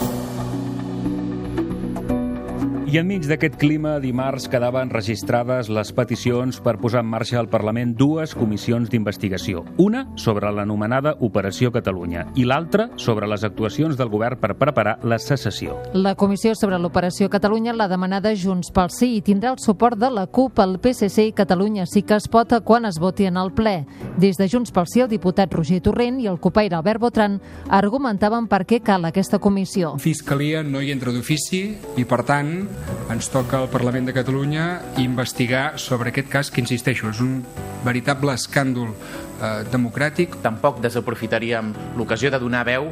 I 2.94 3.00
enmig 3.00 3.24
d'aquest 3.26 3.56
clima, 3.58 3.96
dimarts 3.98 4.44
quedaven 4.54 4.92
registrades 4.94 5.66
les 5.74 5.90
peticions 5.98 6.60
per 6.62 6.76
posar 6.78 7.02
en 7.02 7.08
marxa 7.10 7.40
al 7.40 7.48
Parlament 7.50 7.96
dues 7.98 8.36
comissions 8.38 8.92
d'investigació. 8.92 9.64
Una 9.82 10.04
sobre 10.14 10.52
l'anomenada 10.54 11.16
Operació 11.26 11.72
Catalunya 11.74 12.28
i 12.38 12.46
l'altra 12.46 12.92
sobre 13.02 13.26
les 13.32 13.42
actuacions 13.48 13.98
del 13.98 14.12
govern 14.14 14.38
per 14.38 14.52
preparar 14.60 15.00
la 15.02 15.18
secessió. 15.18 15.80
La 15.96 16.14
comissió 16.14 16.54
sobre 16.54 16.78
l'Operació 16.78 17.32
Catalunya 17.34 17.74
l'ha 17.74 17.88
demanada 17.90 18.36
Junts 18.38 18.70
pel 18.70 18.94
Sí 18.94 19.16
i 19.16 19.24
tindrà 19.26 19.56
el 19.56 19.58
suport 19.58 19.98
de 19.98 20.12
la 20.14 20.28
CUP, 20.28 20.62
el 20.62 20.78
PSC 20.78 21.26
i 21.32 21.34
Catalunya 21.34 21.88
sí 21.90 22.06
que 22.06 22.22
es 22.22 22.30
pot 22.30 22.54
quan 22.62 22.86
es 22.86 23.02
voti 23.02 23.26
en 23.26 23.42
el 23.42 23.56
ple. 23.58 23.88
Des 24.22 24.38
de 24.38 24.46
Junts 24.46 24.70
pel 24.70 24.86
Sí, 24.86 25.02
el 25.02 25.10
diputat 25.10 25.50
Roger 25.58 25.82
Torrent 25.82 26.22
i 26.22 26.30
el 26.30 26.38
copaire 26.38 26.78
Albert 26.78 27.02
Botran 27.02 27.42
argumentaven 27.74 28.46
per 28.46 28.68
què 28.70 28.84
cal 28.86 29.10
aquesta 29.10 29.42
comissió. 29.42 29.96
Fiscalia 29.98 30.62
no 30.62 30.78
hi 30.78 30.94
entra 30.94 31.10
d'ofici 31.10 31.66
i, 31.98 32.06
per 32.06 32.22
tant, 32.30 32.54
ens 33.14 33.30
toca 33.30 33.60
al 33.60 33.70
Parlament 33.70 34.08
de 34.08 34.14
Catalunya 34.16 34.82
investigar 35.02 35.80
sobre 35.80 36.10
aquest 36.10 36.30
cas 36.32 36.50
que, 36.52 36.64
insisteixo, 36.64 37.12
és 37.12 37.20
un 37.24 37.42
veritable 37.86 38.34
escàndol 38.34 38.90
eh, 38.94 39.64
democràtic. 39.72 40.40
Tampoc 40.44 40.82
desaprofitaríem 40.84 41.74
l'ocasió 42.00 42.32
de 42.34 42.40
donar 42.42 42.64
veu 42.68 42.90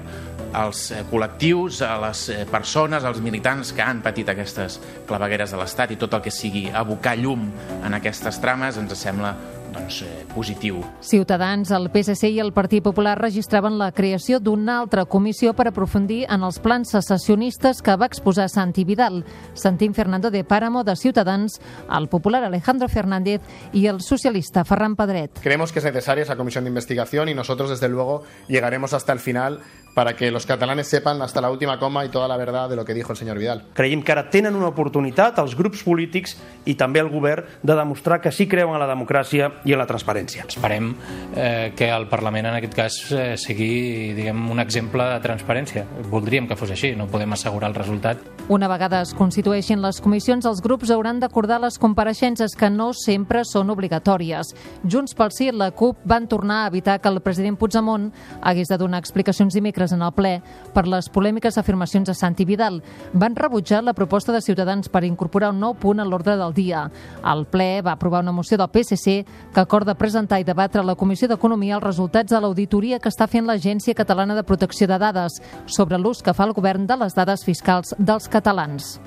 als 0.54 0.90
eh, 0.92 1.02
col·lectius, 1.10 1.82
a 1.88 1.96
les 2.06 2.28
eh, 2.30 2.44
persones, 2.50 3.08
als 3.08 3.22
militants 3.24 3.74
que 3.76 3.84
han 3.86 4.04
patit 4.04 4.30
aquestes 4.30 4.80
clavegueres 5.10 5.56
de 5.56 5.62
l'Estat 5.62 5.96
i 5.96 6.00
tot 6.02 6.14
el 6.18 6.24
que 6.26 6.34
sigui 6.34 6.68
abocar 6.70 7.16
llum 7.18 7.48
en 7.82 7.98
aquestes 7.98 8.40
trames 8.44 8.78
ens 8.82 8.98
sembla 9.00 9.36
doncs, 9.72 10.02
eh, 10.04 10.26
positiu. 10.36 10.82
Ciutadans, 11.02 11.72
el 11.72 11.90
PSC 11.90 12.30
i 12.30 12.40
el 12.40 12.54
Partit 12.54 12.84
Popular 12.84 13.18
registraven 13.20 13.78
la 13.80 13.92
creació 13.92 14.40
d'una 14.40 14.80
altra 14.82 15.06
comissió 15.06 15.54
per 15.54 15.68
aprofundir 15.70 16.26
en 16.30 16.44
els 16.44 16.60
plans 16.60 16.92
secessionistes 16.92 17.82
que 17.82 17.96
va 17.96 18.08
exposar 18.10 18.50
Santi 18.50 18.84
Vidal. 18.86 19.24
Sentim 19.54 19.94
Fernando 19.94 20.32
de 20.32 20.44
Páramo 20.44 20.84
de 20.84 20.96
Ciutadans, 20.96 21.60
el 21.90 22.08
popular 22.08 22.44
Alejandro 22.44 22.88
Fernández 22.88 23.42
y 23.74 23.88
el 23.88 24.02
socialista 24.02 24.66
Ferran 24.66 24.96
Pedret. 24.96 25.40
Creemos 25.42 25.72
que 25.72 25.80
es 25.80 25.86
necesaria 25.86 26.24
esa 26.24 26.36
comisión 26.36 26.64
de 26.64 26.70
investigación 26.70 27.30
y 27.30 27.34
nosotros 27.34 27.70
desde 27.70 27.90
luego 27.90 28.24
llegaremos 28.48 28.94
hasta 28.94 29.14
el 29.14 29.20
final 29.20 29.60
para 29.94 30.16
que 30.16 30.32
los 30.32 30.46
catalanes 30.46 30.88
sepan 30.88 31.22
hasta 31.22 31.42
la 31.42 31.50
última 31.50 31.78
coma 31.80 32.06
y 32.06 32.10
toda 32.10 32.28
la 32.28 32.38
verdad 32.38 32.70
de 32.70 32.76
lo 32.76 32.86
que 32.86 32.94
dijo 32.94 33.12
el 33.12 33.18
señor 33.18 33.38
Vidal. 33.38 33.66
Creiem 33.74 34.04
que 34.04 34.12
ara 34.12 34.30
tenen 34.30 34.56
una 34.56 34.70
oportunitat 34.72 35.40
els 35.42 35.56
grups 35.58 35.84
polítics 35.84 36.38
i 36.66 36.76
també 36.80 37.02
el 37.02 37.10
govern 37.12 37.46
de 37.64 37.76
demostrar 37.76 38.22
que 38.22 38.32
sí 38.32 38.48
creuen 38.48 38.76
en 38.76 38.82
la 38.84 38.90
democràcia 38.90 39.52
i 39.66 39.74
en 39.74 39.82
la 39.82 39.88
transparència. 39.90 40.46
Esperem 40.48 40.94
eh, 41.36 41.74
que 41.76 41.90
el 41.90 42.08
Parlament 42.12 42.48
en 42.52 42.58
aquest 42.60 42.76
cas 42.78 43.00
eh, 43.12 43.36
sigui 43.38 44.14
diguem, 44.18 44.44
un 44.52 44.62
exemple 44.64 45.06
de 45.14 45.20
transparència. 45.24 45.86
Voldríem 46.12 46.48
que 46.48 46.58
fos 46.60 46.72
així, 46.72 46.94
no 46.96 47.10
podem 47.12 47.34
assegurar 47.34 47.72
el 47.72 47.76
resultat. 47.76 48.22
Una 48.52 48.68
vegada 48.68 49.02
es 49.02 49.14
constitueixin 49.16 49.82
les 49.82 50.02
comissions, 50.04 50.46
els 50.46 50.62
grups 50.64 50.92
hauran 50.92 51.20
d'acordar 51.22 51.62
les 51.64 51.78
compareixences 51.80 52.56
que 52.58 52.70
no 52.70 52.92
sempre 52.98 53.44
són 53.48 53.72
obligatòries. 53.74 54.54
Junts 54.84 55.16
pel 55.18 55.32
Sí 55.32 55.48
i 55.50 55.56
la 55.56 55.72
CUP 55.72 56.04
van 56.06 56.28
tornar 56.30 56.64
a 56.64 56.68
evitar 56.70 57.00
que 57.02 57.10
el 57.10 57.22
president 57.24 57.58
Puigdemont 57.58 58.12
hagués 58.42 58.70
de 58.70 58.78
donar 58.78 59.00
explicacions 59.02 59.56
dimecres 59.56 59.81
dimecres 59.82 59.92
en 59.92 60.02
el 60.02 60.14
ple 60.14 60.42
per 60.74 60.88
les 60.88 61.10
polèmiques 61.10 61.58
afirmacions 61.58 62.08
de 62.08 62.14
Santi 62.14 62.46
Vidal. 62.46 62.82
Van 63.14 63.36
rebutjar 63.36 63.84
la 63.84 63.94
proposta 63.94 64.32
de 64.32 64.42
Ciutadans 64.42 64.90
per 64.90 65.04
incorporar 65.04 65.52
un 65.52 65.60
nou 65.60 65.74
punt 65.74 66.00
a 66.00 66.06
l'ordre 66.06 66.38
del 66.38 66.54
dia. 66.54 66.90
El 67.24 67.46
ple 67.46 67.82
va 67.82 67.94
aprovar 67.94 68.22
una 68.22 68.32
moció 68.32 68.58
del 68.58 68.70
PSC 68.70 69.26
que 69.54 69.62
acorda 69.62 69.96
presentar 69.96 70.40
i 70.40 70.44
debatre 70.44 70.82
a 70.82 70.84
la 70.86 70.96
Comissió 70.96 71.28
d'Economia 71.28 71.76
els 71.76 71.84
resultats 71.84 72.32
de 72.32 72.40
l'auditoria 72.40 73.00
que 73.00 73.10
està 73.10 73.28
fent 73.28 73.46
l'Agència 73.46 73.96
Catalana 73.96 74.36
de 74.36 74.44
Protecció 74.44 74.88
de 74.88 75.00
Dades 75.00 75.42
sobre 75.66 75.98
l'ús 75.98 76.22
que 76.22 76.34
fa 76.34 76.46
el 76.46 76.54
govern 76.54 76.88
de 76.88 76.98
les 76.98 77.16
dades 77.16 77.44
fiscals 77.44 77.96
dels 77.98 78.30
catalans. 78.30 79.00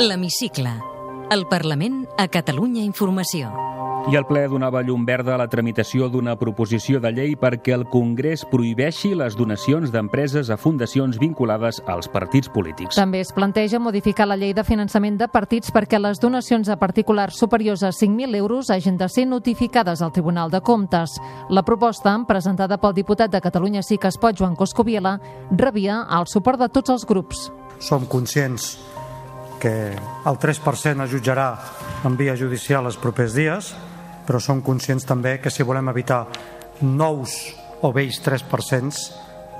L'hemicicle. 0.00 0.72
El 1.30 1.46
Parlament 1.48 2.04
a 2.18 2.28
Catalunya 2.28 2.82
Informació. 2.84 3.73
I 4.04 4.18
el 4.18 4.26
ple 4.28 4.42
donava 4.52 4.82
llum 4.84 5.06
verda 5.08 5.32
a 5.32 5.38
la 5.40 5.46
tramitació 5.48 6.10
d'una 6.12 6.34
proposició 6.36 6.98
de 7.00 7.08
llei 7.16 7.30
perquè 7.40 7.72
el 7.72 7.86
Congrés 7.88 8.42
prohibeixi 8.50 9.14
les 9.16 9.32
donacions 9.32 9.88
d'empreses 9.94 10.50
a 10.52 10.58
fundacions 10.60 11.16
vinculades 11.16 11.78
als 11.88 12.10
partits 12.12 12.50
polítics. 12.52 12.98
També 13.00 13.22
es 13.24 13.32
planteja 13.32 13.80
modificar 13.80 14.26
la 14.28 14.36
llei 14.36 14.52
de 14.52 14.64
finançament 14.68 15.16
de 15.16 15.28
partits 15.32 15.72
perquè 15.72 15.96
les 15.96 16.20
donacions 16.20 16.68
a 16.68 16.76
particulars 16.76 17.38
superiors 17.40 17.80
a 17.82 17.94
5.000 17.96 18.36
euros 18.36 18.68
hagin 18.68 18.98
de 19.00 19.08
ser 19.08 19.24
notificades 19.26 20.02
al 20.04 20.12
Tribunal 20.12 20.52
de 20.52 20.60
Comptes. 20.60 21.16
La 21.48 21.64
proposta, 21.64 22.12
presentada 22.28 22.76
pel 22.76 22.92
diputat 22.92 23.32
de 23.32 23.40
Catalunya 23.40 23.82
Sí 23.82 23.96
que 23.96 24.12
es 24.12 24.20
pot, 24.20 24.36
Joan 24.36 24.54
Coscoviela, 24.54 25.16
rebia 25.50 26.02
el 26.12 26.28
suport 26.28 26.60
de 26.60 26.68
tots 26.68 26.92
els 26.92 27.08
grups. 27.08 27.48
Som 27.80 28.04
conscients 28.04 28.76
que 29.64 29.96
el 29.96 30.38
3% 30.38 31.08
es 31.08 31.10
jutjarà 31.10 31.48
en 32.04 32.20
via 32.20 32.36
judicial 32.36 32.84
els 32.84 33.00
propers 33.00 33.32
dies, 33.32 33.72
però 34.26 34.40
som 34.40 34.62
conscients 34.64 35.06
també 35.06 35.38
que 35.42 35.52
si 35.52 35.66
volem 35.66 35.90
evitar 35.92 36.24
nous 36.82 37.36
o 37.84 37.92
vells 37.92 38.20
3%, 38.24 39.04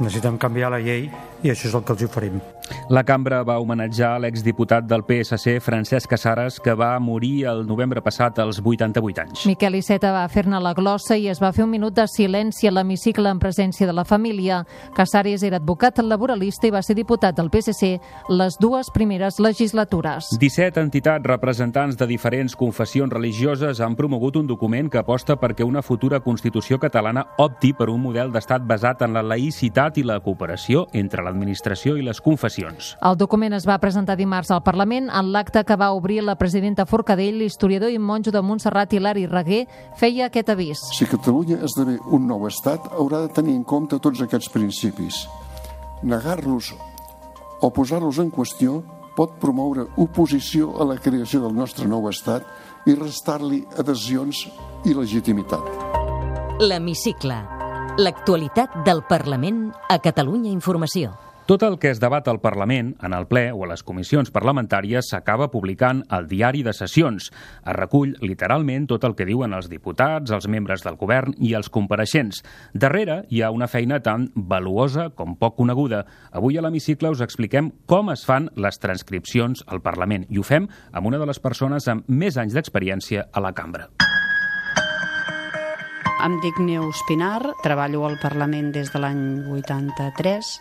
necessitem 0.00 0.38
canviar 0.40 0.72
la 0.72 0.82
llei 0.82 1.06
i 1.44 1.52
això 1.52 1.68
és 1.68 1.74
el 1.74 1.84
que 1.84 1.94
els 1.94 2.06
oferim. 2.08 2.40
La 2.88 3.04
cambra 3.04 3.42
va 3.44 3.58
homenatjar 3.60 4.18
l'exdiputat 4.20 4.84
del 4.84 5.04
PSC, 5.08 5.58
Francesc 5.64 6.10
Casares, 6.10 6.58
que 6.60 6.74
va 6.76 6.98
morir 7.00 7.46
el 7.48 7.64
novembre 7.66 8.02
passat 8.04 8.38
als 8.38 8.60
88 8.60 9.22
anys. 9.22 9.44
Miquel 9.48 9.78
Iceta 9.78 10.12
va 10.12 10.24
fer-ne 10.28 10.60
la 10.60 10.74
glossa 10.76 11.16
i 11.16 11.28
es 11.32 11.40
va 11.40 11.52
fer 11.52 11.64
un 11.64 11.72
minut 11.72 11.94
de 11.96 12.06
silenci 12.08 12.68
a 12.68 12.72
l'hemicicle 12.72 13.30
en 13.30 13.40
presència 13.40 13.88
de 13.88 13.94
la 13.96 14.04
família. 14.04 14.62
Casares 14.96 15.42
era 15.42 15.60
advocat 15.60 16.02
laboralista 16.04 16.68
i 16.68 16.72
va 16.74 16.82
ser 16.82 16.96
diputat 16.96 17.36
del 17.36 17.50
PSC 17.52 17.98
les 18.28 18.58
dues 18.60 18.90
primeres 18.92 19.40
legislatures. 19.40 20.28
17 20.40 20.80
entitats 20.80 21.24
representants 21.24 21.96
de 21.96 22.06
diferents 22.06 22.56
confessions 22.56 23.12
religioses 23.12 23.80
han 23.80 23.96
promogut 23.96 24.36
un 24.36 24.46
document 24.46 24.90
que 24.90 25.00
aposta 25.00 25.38
perquè 25.40 25.64
una 25.64 25.82
futura 25.82 26.20
Constitució 26.20 26.78
catalana 26.78 27.26
opti 27.38 27.72
per 27.72 27.88
un 27.92 28.02
model 28.02 28.32
d'estat 28.32 28.64
basat 28.68 29.02
en 29.04 29.14
la 29.16 29.24
laïcitat 29.24 29.98
i 29.98 30.04
la 30.04 30.20
cooperació 30.20 30.86
entre 30.92 31.24
l'administració 31.24 31.96
i 31.96 32.04
les 32.04 32.20
confessions. 32.20 32.53
El 32.62 33.16
document 33.18 33.54
es 33.56 33.66
va 33.68 33.78
presentar 33.82 34.16
dimarts 34.16 34.50
al 34.54 34.62
Parlament 34.62 35.10
en 35.10 35.30
l'acte 35.34 35.64
que 35.64 35.76
va 35.76 35.92
obrir 35.92 36.20
la 36.22 36.36
presidenta 36.40 36.86
Forcadell, 36.86 37.38
l'historiador 37.42 37.90
i 37.90 37.98
monjo 37.98 38.32
de 38.34 38.42
Montserrat 38.42 38.92
Hilari 38.92 39.26
Reguer, 39.26 39.64
feia 39.96 40.28
aquest 40.30 40.50
avís. 40.54 40.82
Si 40.94 41.08
Catalunya 41.10 41.60
esdevé 41.64 41.98
un 42.10 42.28
nou 42.30 42.46
estat, 42.46 42.90
haurà 42.92 43.24
de 43.24 43.32
tenir 43.34 43.56
en 43.56 43.64
compte 43.64 43.98
tots 43.98 44.22
aquests 44.22 44.50
principis. 44.52 45.24
Negar-los 46.04 46.74
o 47.64 47.70
posar-los 47.72 48.18
en 48.20 48.30
qüestió 48.30 48.82
pot 49.16 49.38
promoure 49.40 49.86
oposició 49.96 50.74
a 50.80 50.86
la 50.88 50.98
creació 50.98 51.40
del 51.44 51.54
nostre 51.54 51.86
nou 51.88 52.08
estat 52.10 52.44
i 52.86 52.96
restar-li 52.98 53.62
adhesions 53.78 54.44
i 54.84 54.94
legitimitat. 54.94 55.70
L'hemicicle. 56.60 57.38
L'actualitat 57.98 58.82
del 58.86 59.04
Parlament 59.06 59.68
a 59.88 60.00
Catalunya 60.02 60.50
Informació. 60.50 61.14
Tot 61.44 61.60
el 61.62 61.74
que 61.78 61.90
es 61.92 61.98
debat 62.00 62.24
al 62.28 62.38
Parlament, 62.40 62.94
en 63.04 63.12
el 63.12 63.26
ple 63.28 63.50
o 63.52 63.66
a 63.66 63.68
les 63.68 63.82
comissions 63.84 64.30
parlamentàries 64.32 65.10
s'acaba 65.12 65.50
publicant 65.52 65.98
al 66.08 66.24
diari 66.24 66.62
de 66.64 66.72
sessions. 66.72 67.26
Es 67.28 67.74
recull 67.76 68.14
literalment 68.24 68.86
tot 68.88 69.04
el 69.04 69.12
que 69.12 69.26
diuen 69.28 69.52
els 69.52 69.68
diputats, 69.68 70.32
els 70.32 70.48
membres 70.48 70.80
del 70.86 70.96
govern 70.96 71.34
i 71.36 71.52
els 71.52 71.68
compareixents. 71.68 72.40
Darrere 72.72 73.18
hi 73.28 73.42
ha 73.42 73.50
una 73.52 73.68
feina 73.68 73.98
tan 74.00 74.30
valuosa 74.34 75.10
com 75.12 75.34
poc 75.36 75.58
coneguda. 75.58 76.06
Avui 76.32 76.56
a 76.56 76.64
l'hemicicle 76.64 77.12
us 77.12 77.20
expliquem 77.20 77.68
com 77.84 78.08
es 78.14 78.24
fan 78.24 78.48
les 78.56 78.80
transcripcions 78.80 79.66
al 79.68 79.84
Parlament 79.84 80.24
i 80.30 80.40
ho 80.40 80.46
fem 80.48 80.70
amb 80.92 81.12
una 81.12 81.20
de 81.20 81.28
les 81.28 81.42
persones 81.44 81.90
amb 81.92 82.08
més 82.08 82.40
anys 82.40 82.56
d'experiència 82.56 83.28
a 83.28 83.44
la 83.44 83.52
cambra. 83.52 83.90
Em 86.24 86.40
dic 86.40 86.56
Neus 86.56 87.04
Pinar, 87.04 87.52
treballo 87.60 88.06
al 88.08 88.16
Parlament 88.22 88.72
des 88.72 88.88
de 88.94 89.04
l'any 89.04 89.24
83 89.52 90.56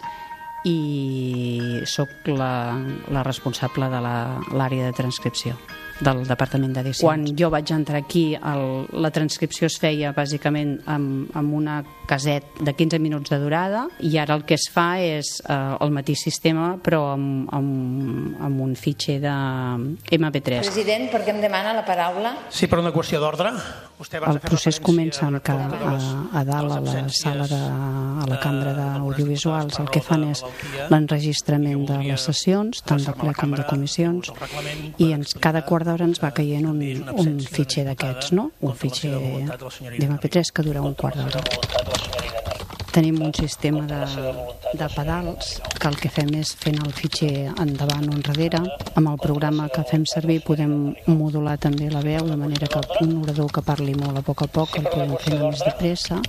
i 0.63 1.84
sóc 1.89 2.27
la, 2.32 2.79
la 3.12 3.24
responsable 3.24 3.89
de 3.91 4.03
l'àrea 4.03 4.89
de 4.89 4.98
transcripció 4.98 5.58
del 6.04 6.24
Departament 6.28 6.74
d'Edicions. 6.76 7.04
Quan 7.04 7.26
jo 7.40 7.50
vaig 7.54 7.72
entrar 7.74 8.02
aquí, 8.04 8.34
el, 8.36 8.64
la 9.04 9.12
transcripció 9.16 9.70
es 9.72 9.78
feia 9.82 10.14
bàsicament 10.16 10.76
amb, 10.90 11.32
amb 11.38 11.56
una 11.56 11.80
caset 12.08 12.60
de 12.60 12.74
15 12.76 13.00
minuts 13.00 13.32
de 13.32 13.40
durada 13.40 13.86
i 14.04 14.18
ara 14.20 14.36
el 14.36 14.44
que 14.48 14.58
es 14.60 14.68
fa 14.72 14.98
és 15.00 15.38
eh, 15.48 15.56
el 15.80 15.94
mateix 15.96 16.26
sistema 16.26 16.74
però 16.84 17.14
amb, 17.14 17.48
amb, 17.56 18.36
amb 18.44 18.64
un 18.68 18.76
fitxer 18.76 19.20
de 19.24 19.34
MP3. 20.20 20.62
President, 20.68 21.10
per 21.14 21.24
què 21.24 21.34
em 21.36 21.42
demana 21.44 21.74
la 21.78 21.86
paraula? 21.88 22.36
Sí, 22.52 22.68
per 22.68 22.82
una 22.84 22.94
qüestió 22.96 23.22
d'ordre. 23.24 23.54
El 24.04 24.40
procés 24.44 24.82
comença 24.84 25.28
amb 25.30 25.40
que 25.46 25.54
a, 25.54 25.94
a 26.36 26.42
dalt, 26.44 26.74
a 26.76 26.80
la 26.84 27.04
sala 27.14 27.46
de, 27.48 27.60
a 27.60 28.26
la 28.28 28.40
cambra 28.42 28.74
d'audiovisuals, 28.76 29.78
el 29.80 29.88
que 29.94 30.02
fan 30.04 30.26
és 30.28 30.42
l'enregistrament 30.92 31.86
de 31.88 32.02
les 32.10 32.26
sessions, 32.28 32.82
tant 32.84 33.00
de 33.06 33.14
ple 33.16 33.32
com 33.38 33.54
de 33.56 33.64
comissions, 33.70 34.34
i 34.98 35.14
ens, 35.16 35.38
cada 35.40 35.64
quart 35.70 35.93
d'hora 35.94 36.10
ens 36.10 36.22
va 36.24 36.34
caient 36.34 36.66
un, 36.66 36.82
un 37.22 37.34
fitxer 37.46 37.86
d'aquests, 37.86 38.34
no? 38.34 38.50
un 38.66 38.74
fitxer 38.74 39.14
d'MP3 39.14 40.50
que 40.54 40.66
dura 40.66 40.82
un 40.82 40.96
quart 40.98 41.20
d'hora. 41.22 41.44
Tenim 42.94 43.20
un 43.26 43.34
sistema 43.34 43.86
de, 43.90 44.00
de 44.78 44.88
pedals 44.94 45.56
que 45.80 45.90
el 45.90 45.98
que 45.98 46.12
fem 46.14 46.30
és 46.38 46.52
fent 46.62 46.78
el 46.86 46.94
fitxer 46.94 47.50
endavant 47.62 48.06
o 48.10 48.18
enrere. 48.18 48.62
Amb 48.94 49.10
el 49.14 49.18
programa 49.22 49.66
que 49.74 49.86
fem 49.90 50.06
servir 50.10 50.40
podem 50.46 50.94
modular 51.10 51.58
també 51.62 51.90
la 51.94 52.04
veu 52.06 52.30
de 52.30 52.38
manera 52.38 52.70
que 52.70 52.84
un 53.02 53.16
orador 53.24 53.50
que 53.54 53.66
parli 53.66 53.98
molt 53.98 54.22
a 54.22 54.26
poc 54.26 54.46
a 54.46 54.50
poc 54.60 54.78
el 54.82 54.90
podem 54.90 55.18
fer 55.26 55.42
més 55.42 55.66
de 55.66 55.74
pressa. 55.82 56.22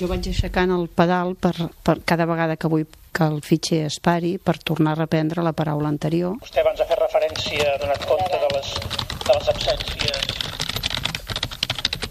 Jo 0.00 0.10
vaig 0.10 0.28
aixecant 0.30 0.74
el 0.74 0.88
pedal 0.88 1.34
per, 1.36 1.54
per 1.82 1.98
cada 2.06 2.28
vegada 2.30 2.56
que 2.56 2.70
vull 2.70 2.86
que 3.14 3.26
el 3.30 3.40
fitxer 3.46 3.84
es 3.86 4.00
pari 4.02 4.36
per 4.42 4.56
tornar 4.58 4.96
a 4.96 5.00
reprendre 5.04 5.42
la 5.46 5.54
paraula 5.54 5.86
anterior. 5.92 6.34
Vostè 6.42 6.64
abans 6.64 6.82
ha 6.82 6.88
fet 6.90 6.98
referència, 6.98 7.74
ha 7.74 7.78
donat 7.82 8.08
compte 8.10 8.42
de 8.42 8.50
les, 8.56 8.74
de 9.22 9.38
les 9.38 9.52
absències 9.54 10.34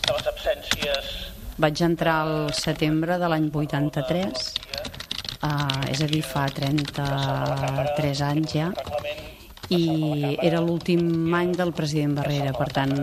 de 0.03 0.13
les 0.17 0.27
absències. 0.27 1.11
Vaig 1.63 1.81
entrar 1.85 2.15
al 2.25 2.53
setembre 2.57 3.17
de 3.21 3.29
l'any 3.29 3.49
83, 3.53 4.47
uh, 5.45 5.81
és 5.91 6.01
a 6.01 6.09
dir, 6.09 6.21
fa 6.25 6.47
33 6.51 8.23
anys 8.27 8.55
ja, 8.57 8.69
i 9.73 10.35
era 10.43 10.61
l'últim 10.61 11.33
any 11.37 11.53
del 11.55 11.73
president 11.77 12.17
Barrera, 12.19 12.53
per 12.57 12.69
tant, 12.75 12.95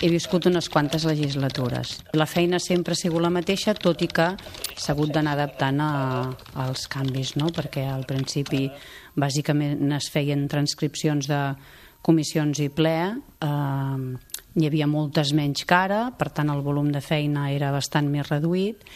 he 0.00 0.08
viscut 0.08 0.46
unes 0.48 0.68
quantes 0.72 1.04
legislatures. 1.04 1.98
La 2.16 2.26
feina 2.26 2.58
sempre 2.58 2.96
ha 2.96 2.98
sigut 2.98 3.20
la 3.22 3.32
mateixa, 3.32 3.74
tot 3.76 4.00
i 4.00 4.08
que 4.08 4.30
s'ha 4.72 4.94
hagut 4.94 5.12
d'anar 5.12 5.36
adaptant 5.36 5.82
a, 5.84 5.92
als 6.64 6.86
canvis, 6.88 7.34
no? 7.36 7.52
perquè 7.52 7.84
al 7.90 8.06
principi 8.08 8.66
bàsicament 9.20 9.92
es 9.98 10.08
feien 10.12 10.46
transcripcions 10.48 11.28
de 11.28 11.40
comissions 12.00 12.62
i 12.64 12.70
ple, 12.72 12.98
eh, 13.44 14.30
hi 14.56 14.66
havia 14.66 14.88
moltes 14.88 15.34
menys 15.36 15.66
cara, 15.68 16.06
per 16.16 16.30
tant 16.34 16.48
el 16.50 16.64
volum 16.64 16.88
de 16.94 17.02
feina 17.04 17.50
era 17.52 17.70
bastant 17.74 18.08
més 18.08 18.28
reduït 18.30 18.88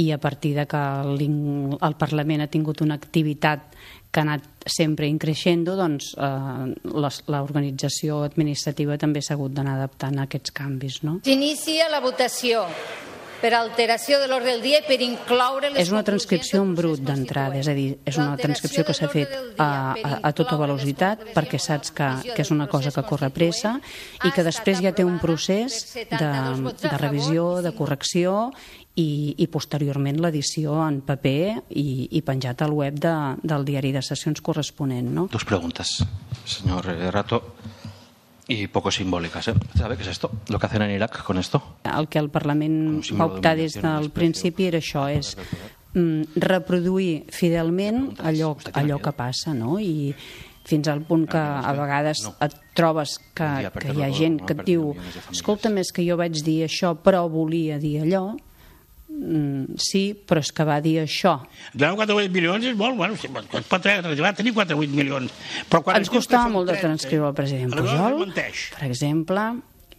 i 0.00 0.10
a 0.12 0.18
partir 0.18 0.54
de 0.56 0.66
que 0.66 0.80
el, 1.04 1.22
el 1.78 1.96
Parlament 2.00 2.42
ha 2.42 2.50
tingut 2.50 2.82
una 2.82 2.96
activitat 2.98 3.74
que 4.10 4.20
ha 4.20 4.26
anat 4.26 4.46
sempre 4.66 5.08
increixent, 5.08 5.62
doncs 5.66 6.12
eh, 6.18 6.66
l'organització 7.30 8.24
administrativa 8.26 8.98
també 8.98 9.22
s'ha 9.22 9.36
hagut 9.38 9.54
d'anar 9.56 9.78
adaptant 9.78 10.18
a 10.18 10.26
aquests 10.28 10.54
canvis. 10.56 11.02
No? 11.06 11.20
S'inicia 11.24 11.88
la 11.92 12.02
votació 12.04 12.66
per 13.40 13.52
alteració 13.56 14.18
de 14.20 14.28
l'ordre 14.30 14.54
del 14.54 14.62
dia 14.64 14.80
i 14.80 14.86
per 14.86 14.98
incloure 15.04 15.70
les 15.72 15.82
És 15.84 15.92
una 15.92 16.02
transcripció 16.06 16.62
en 16.64 16.74
brut 16.78 17.02
d'entrada, 17.04 17.58
és 17.60 17.68
a 17.70 17.74
dir, 17.76 17.88
és 18.04 18.18
una 18.20 18.36
transcripció 18.40 18.84
que 18.86 18.94
s'ha 18.96 19.08
fet 19.12 19.32
a, 19.56 19.70
a, 19.94 20.12
a 20.28 20.32
tota 20.36 20.58
velocitat 20.60 21.30
perquè 21.34 21.60
saps 21.62 21.94
que, 21.96 22.10
que 22.34 22.44
és 22.44 22.52
una 22.54 22.68
cosa 22.70 22.92
que 22.94 23.04
corre 23.08 23.30
pressa 23.34 23.78
i 24.24 24.32
que 24.34 24.44
després 24.46 24.82
ja 24.84 24.94
té 24.96 25.06
un 25.06 25.18
procés 25.22 25.80
de, 25.94 26.30
de 26.82 26.94
revisió, 26.98 27.48
de 27.64 27.74
correcció 27.76 28.50
i, 29.00 29.36
i 29.38 29.46
posteriorment 29.50 30.20
l'edició 30.20 30.76
en 30.84 31.00
paper 31.06 31.60
i, 31.70 32.08
i 32.10 32.22
penjat 32.26 32.64
al 32.66 32.74
web 32.76 32.98
de, 33.00 33.16
del 33.42 33.66
diari 33.68 33.94
de 33.96 34.02
sessions 34.04 34.42
corresponent. 34.44 35.12
No? 35.14 35.28
Dos 35.32 35.46
preguntes, 35.48 36.00
señor 36.44 36.90
Rato 37.10 37.44
y 38.50 38.66
poco 38.66 38.90
simbólicas. 38.90 39.48
¿eh? 39.48 39.54
¿Sabe 39.76 39.96
qué 39.96 40.02
es 40.02 40.08
esto? 40.08 40.30
Lo 40.48 40.58
que 40.58 40.66
hacen 40.66 40.82
en 40.82 40.90
Irak 40.90 41.22
con 41.22 41.38
esto. 41.38 41.62
El 41.84 42.08
que 42.08 42.18
el 42.18 42.28
Parlament 42.30 43.06
va 43.14 43.26
optar 43.30 43.54
des 43.56 43.78
del 43.78 44.10
principi 44.10 44.66
era 44.66 44.80
això, 44.82 45.06
és 45.06 45.36
mm, 45.94 46.34
reproduir 46.42 47.30
fidelment 47.30 48.16
allò, 48.18 48.56
allò 48.74 48.98
que 48.98 49.14
passa, 49.14 49.54
no? 49.54 49.78
I 49.78 50.10
fins 50.66 50.90
al 50.90 51.04
punt 51.06 51.28
que 51.30 51.40
a 51.40 51.72
vegades 51.78 52.26
et 52.42 52.58
trobes 52.76 53.16
que, 53.34 53.70
que 53.78 53.94
hi 53.94 54.04
ha 54.04 54.10
gent 54.14 54.40
que 54.44 54.54
et 54.58 54.66
diu 54.66 54.92
escolta, 55.30 55.70
més 55.70 55.90
que 55.94 56.04
jo 56.06 56.18
vaig 56.20 56.42
dir 56.46 56.60
això 56.66 56.92
però 56.98 57.24
volia 57.32 57.78
dir 57.82 58.00
allò 58.04 58.34
Mm, 59.20 59.76
sí, 59.76 60.02
però 60.26 60.40
és 60.40 60.48
que 60.56 60.64
va 60.64 60.78
dir 60.80 60.96
això. 61.02 61.34
Clar, 61.74 61.92
4,8 61.98 62.32
milions 62.32 62.64
és 62.70 62.76
molt, 62.78 62.96
bueno, 62.96 63.18
es 63.18 63.66
pot 63.68 63.88
arribar 63.92 64.30
a 64.32 64.38
tenir 64.38 64.54
4,8 64.56 64.94
milions. 64.96 65.34
Però 65.68 65.82
quan 65.84 66.00
ens 66.00 66.08
costava 66.12 66.48
molt 66.48 66.72
de 66.72 66.78
transcriure 66.80 67.28
el 67.28 67.36
president 67.36 67.74
Pujol, 67.76 68.24
per 68.32 68.88
exemple, 68.88 69.44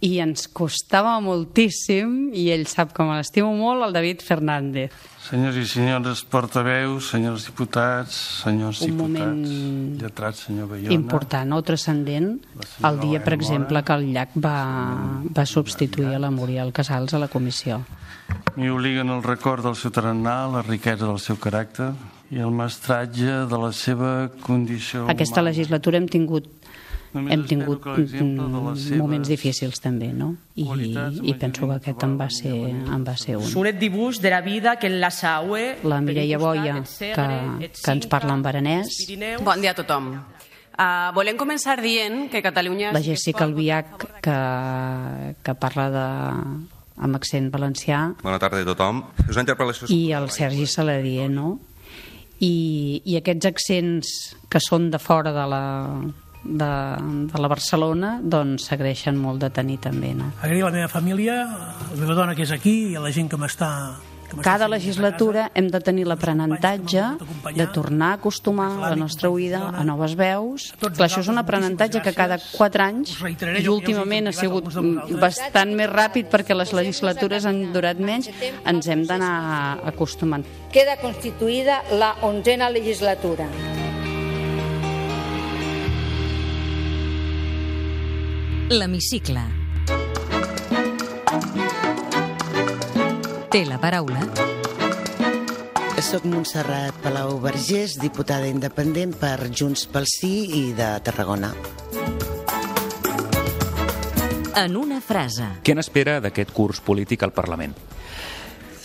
i 0.02 0.18
ens 0.24 0.48
costava 0.50 1.14
moltíssim, 1.22 2.32
i 2.34 2.48
ell 2.54 2.66
sap 2.70 2.96
me 2.98 3.20
l'estimo 3.20 3.52
molt, 3.58 3.86
el 3.86 3.94
David 3.94 4.24
Fernández. 4.26 4.94
Senyors 5.22 5.60
i 5.62 5.66
senyores 5.70 6.24
portaveus, 6.26 7.12
senyors 7.14 7.46
diputats, 7.46 8.16
senyors 8.42 8.82
Un 8.82 8.90
diputats, 8.90 9.52
lletrats, 10.02 10.46
senyor 10.48 10.72
Bayona... 10.72 10.96
Important 10.98 11.54
o 11.54 11.62
transcendent, 11.62 12.32
el 12.90 12.98
dia, 13.04 13.22
per 13.22 13.36
exemple, 13.38 13.84
que 13.86 14.00
el 14.00 14.08
Llac 14.16 14.34
va, 14.42 14.56
va 15.30 15.46
substituir 15.46 16.16
a 16.18 16.24
la 16.24 16.34
Muriel 16.34 16.74
Casals 16.74 17.14
a 17.14 17.22
la 17.22 17.30
comissió. 17.30 17.84
M'hi 18.58 18.74
obliguen 18.74 19.14
el 19.14 19.22
record 19.24 19.64
del 19.68 19.78
seu 19.78 19.94
tarannà, 19.94 20.42
la 20.50 20.66
riquesa 20.66 21.06
del 21.06 21.22
seu 21.22 21.38
caràcter 21.40 21.92
i 22.32 22.40
el 22.40 22.52
mestratge 22.56 23.46
de 23.52 23.58
la 23.60 23.72
seva 23.76 24.32
condició 24.44 25.04
Aquesta 25.12 25.44
legislatura 25.44 26.00
hem 26.00 26.08
tingut 26.08 26.48
hem 27.14 27.44
tingut 27.48 27.86
moments 28.98 29.30
difícils 29.30 29.82
també, 29.84 30.12
no? 30.16 30.32
I, 30.56 30.68
i 31.28 31.36
penso 31.40 31.68
que 31.68 31.78
aquest 31.80 32.06
en 32.08 32.18
va 32.20 32.28
ser, 32.32 32.54
en 32.72 33.06
va 33.08 33.16
ser 33.20 33.38
un. 33.40 33.48
Suret 33.48 33.80
dibuix 33.82 34.22
de 34.24 34.32
la 34.32 34.42
vida 34.46 34.78
que 34.80 34.88
en 34.88 35.00
la 35.02 35.12
Saue... 35.12 35.78
La 35.84 36.02
Mireia 36.02 36.40
Boia, 36.40 36.78
que, 36.82 37.72
que 37.76 37.96
ens 37.96 38.08
parla 38.12 38.38
en 38.38 38.46
baranès. 38.46 39.02
Bon 39.44 39.60
dia 39.62 39.76
a 39.76 39.80
tothom. 39.82 40.14
Uh, 40.72 41.12
volem 41.14 41.38
començar 41.38 41.76
dient 41.84 42.30
que 42.32 42.42
Catalunya... 42.42 42.94
La 42.96 43.04
Jessica 43.04 43.44
Albiach, 43.46 44.08
que, 44.24 44.38
que 45.44 45.56
parla 45.60 45.90
de, 45.94 46.06
amb 47.06 47.20
accent 47.20 47.52
valencià. 47.54 48.06
Bona 48.24 48.40
tarda 48.42 48.64
a 48.64 48.70
tothom. 48.72 49.04
És 49.28 49.36
una 49.36 49.44
interpel·lació... 49.44 49.92
I 49.92 50.16
el 50.18 50.32
Sergi 50.34 50.66
Saladier, 50.70 51.28
no? 51.34 51.58
I, 52.42 53.02
I 53.06 53.20
aquests 53.20 53.52
accents 53.52 54.16
que 54.50 54.64
són 54.64 54.90
de 54.94 54.98
fora 54.98 55.36
de 55.36 55.46
la, 55.52 55.64
de, 56.44 56.72
de 57.32 57.42
la 57.42 57.50
Barcelona 57.52 58.16
doncs 58.22 58.70
s'agraeixen 58.70 59.18
molt 59.18 59.44
de 59.44 59.52
tenir 59.54 59.80
també 59.84 60.14
no? 60.18 60.32
agrair 60.42 60.64
a 60.64 60.72
la 60.72 60.78
meva 60.80 60.92
família 60.92 61.42
a 61.46 61.92
la 61.92 62.00
meva 62.00 62.18
dona 62.18 62.38
que 62.38 62.48
és 62.48 62.56
aquí 62.56 62.78
i 62.92 62.96
a 62.98 63.04
la 63.04 63.14
gent 63.14 63.30
que 63.30 63.40
m'està 63.42 63.72
cada 64.40 64.68
legislatura 64.68 65.50
hem 65.54 65.68
de 65.68 65.80
tenir 65.84 66.06
l'aprenentatge 66.08 67.04
de 67.56 67.68
tornar 67.74 68.12
a 68.14 68.20
acostumar 68.20 68.70
la 68.80 68.96
nostra 68.96 69.30
oïda 69.30 69.60
a 69.76 69.84
noves 69.84 70.16
veus. 70.16 70.72
Clar, 70.80 71.10
això 71.10 71.20
és 71.24 71.32
un 71.32 71.42
aprenentatge 71.42 72.02
que 72.06 72.16
cada 72.16 72.40
quatre 72.54 72.86
anys, 72.86 73.18
i 73.60 73.68
últimament 73.68 74.32
ha 74.32 74.36
sigut 74.36 74.72
bastant 75.20 75.76
més 75.76 75.92
ràpid 75.92 76.32
perquè 76.32 76.56
les 76.56 76.72
legislatures 76.78 77.46
han 77.50 77.64
durat 77.76 78.00
menys, 78.00 78.32
ens 78.64 78.88
hem 78.88 79.06
d'anar 79.10 79.84
acostumant. 79.92 80.48
Queda 80.72 80.96
constituïda 81.04 81.82
la 82.00 82.16
onzena 82.24 82.72
legislatura. 82.72 83.52
L'hemicicle. 88.72 89.42
Té 93.52 93.66
la 93.68 93.78
paraula. 93.84 94.22
Soc 96.02 96.24
Montserrat 96.26 96.96
Palau 97.04 97.36
Vergés, 97.44 97.98
diputada 98.00 98.48
independent 98.48 99.12
per 99.20 99.52
Junts 99.52 99.84
pel 99.92 100.08
Sí 100.08 100.32
i 100.56 100.64
de 100.78 100.88
Tarragona. 101.04 101.52
En 104.64 104.80
una 104.80 105.02
frase. 105.04 105.50
Què 105.68 105.76
n'espera 105.76 106.22
d'aquest 106.24 106.56
curs 106.56 106.80
polític 106.80 107.28
al 107.28 107.36
Parlament? 107.36 107.76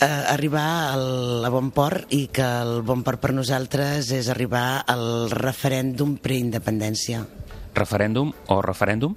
eh, 0.01 0.05
arribar 0.05 0.91
al, 0.93 1.45
a 1.45 1.49
bon 1.49 1.71
port 1.71 2.11
i 2.13 2.27
que 2.33 2.45
el 2.45 2.83
bon 2.85 3.01
port 3.07 3.21
per 3.23 3.33
nosaltres 3.33 4.11
és 4.13 4.29
arribar 4.29 4.83
al 4.85 5.31
referèndum 5.33 6.17
preindependència. 6.21 7.23
Referèndum 7.77 8.33
o 8.53 8.61
referèndum? 8.61 9.15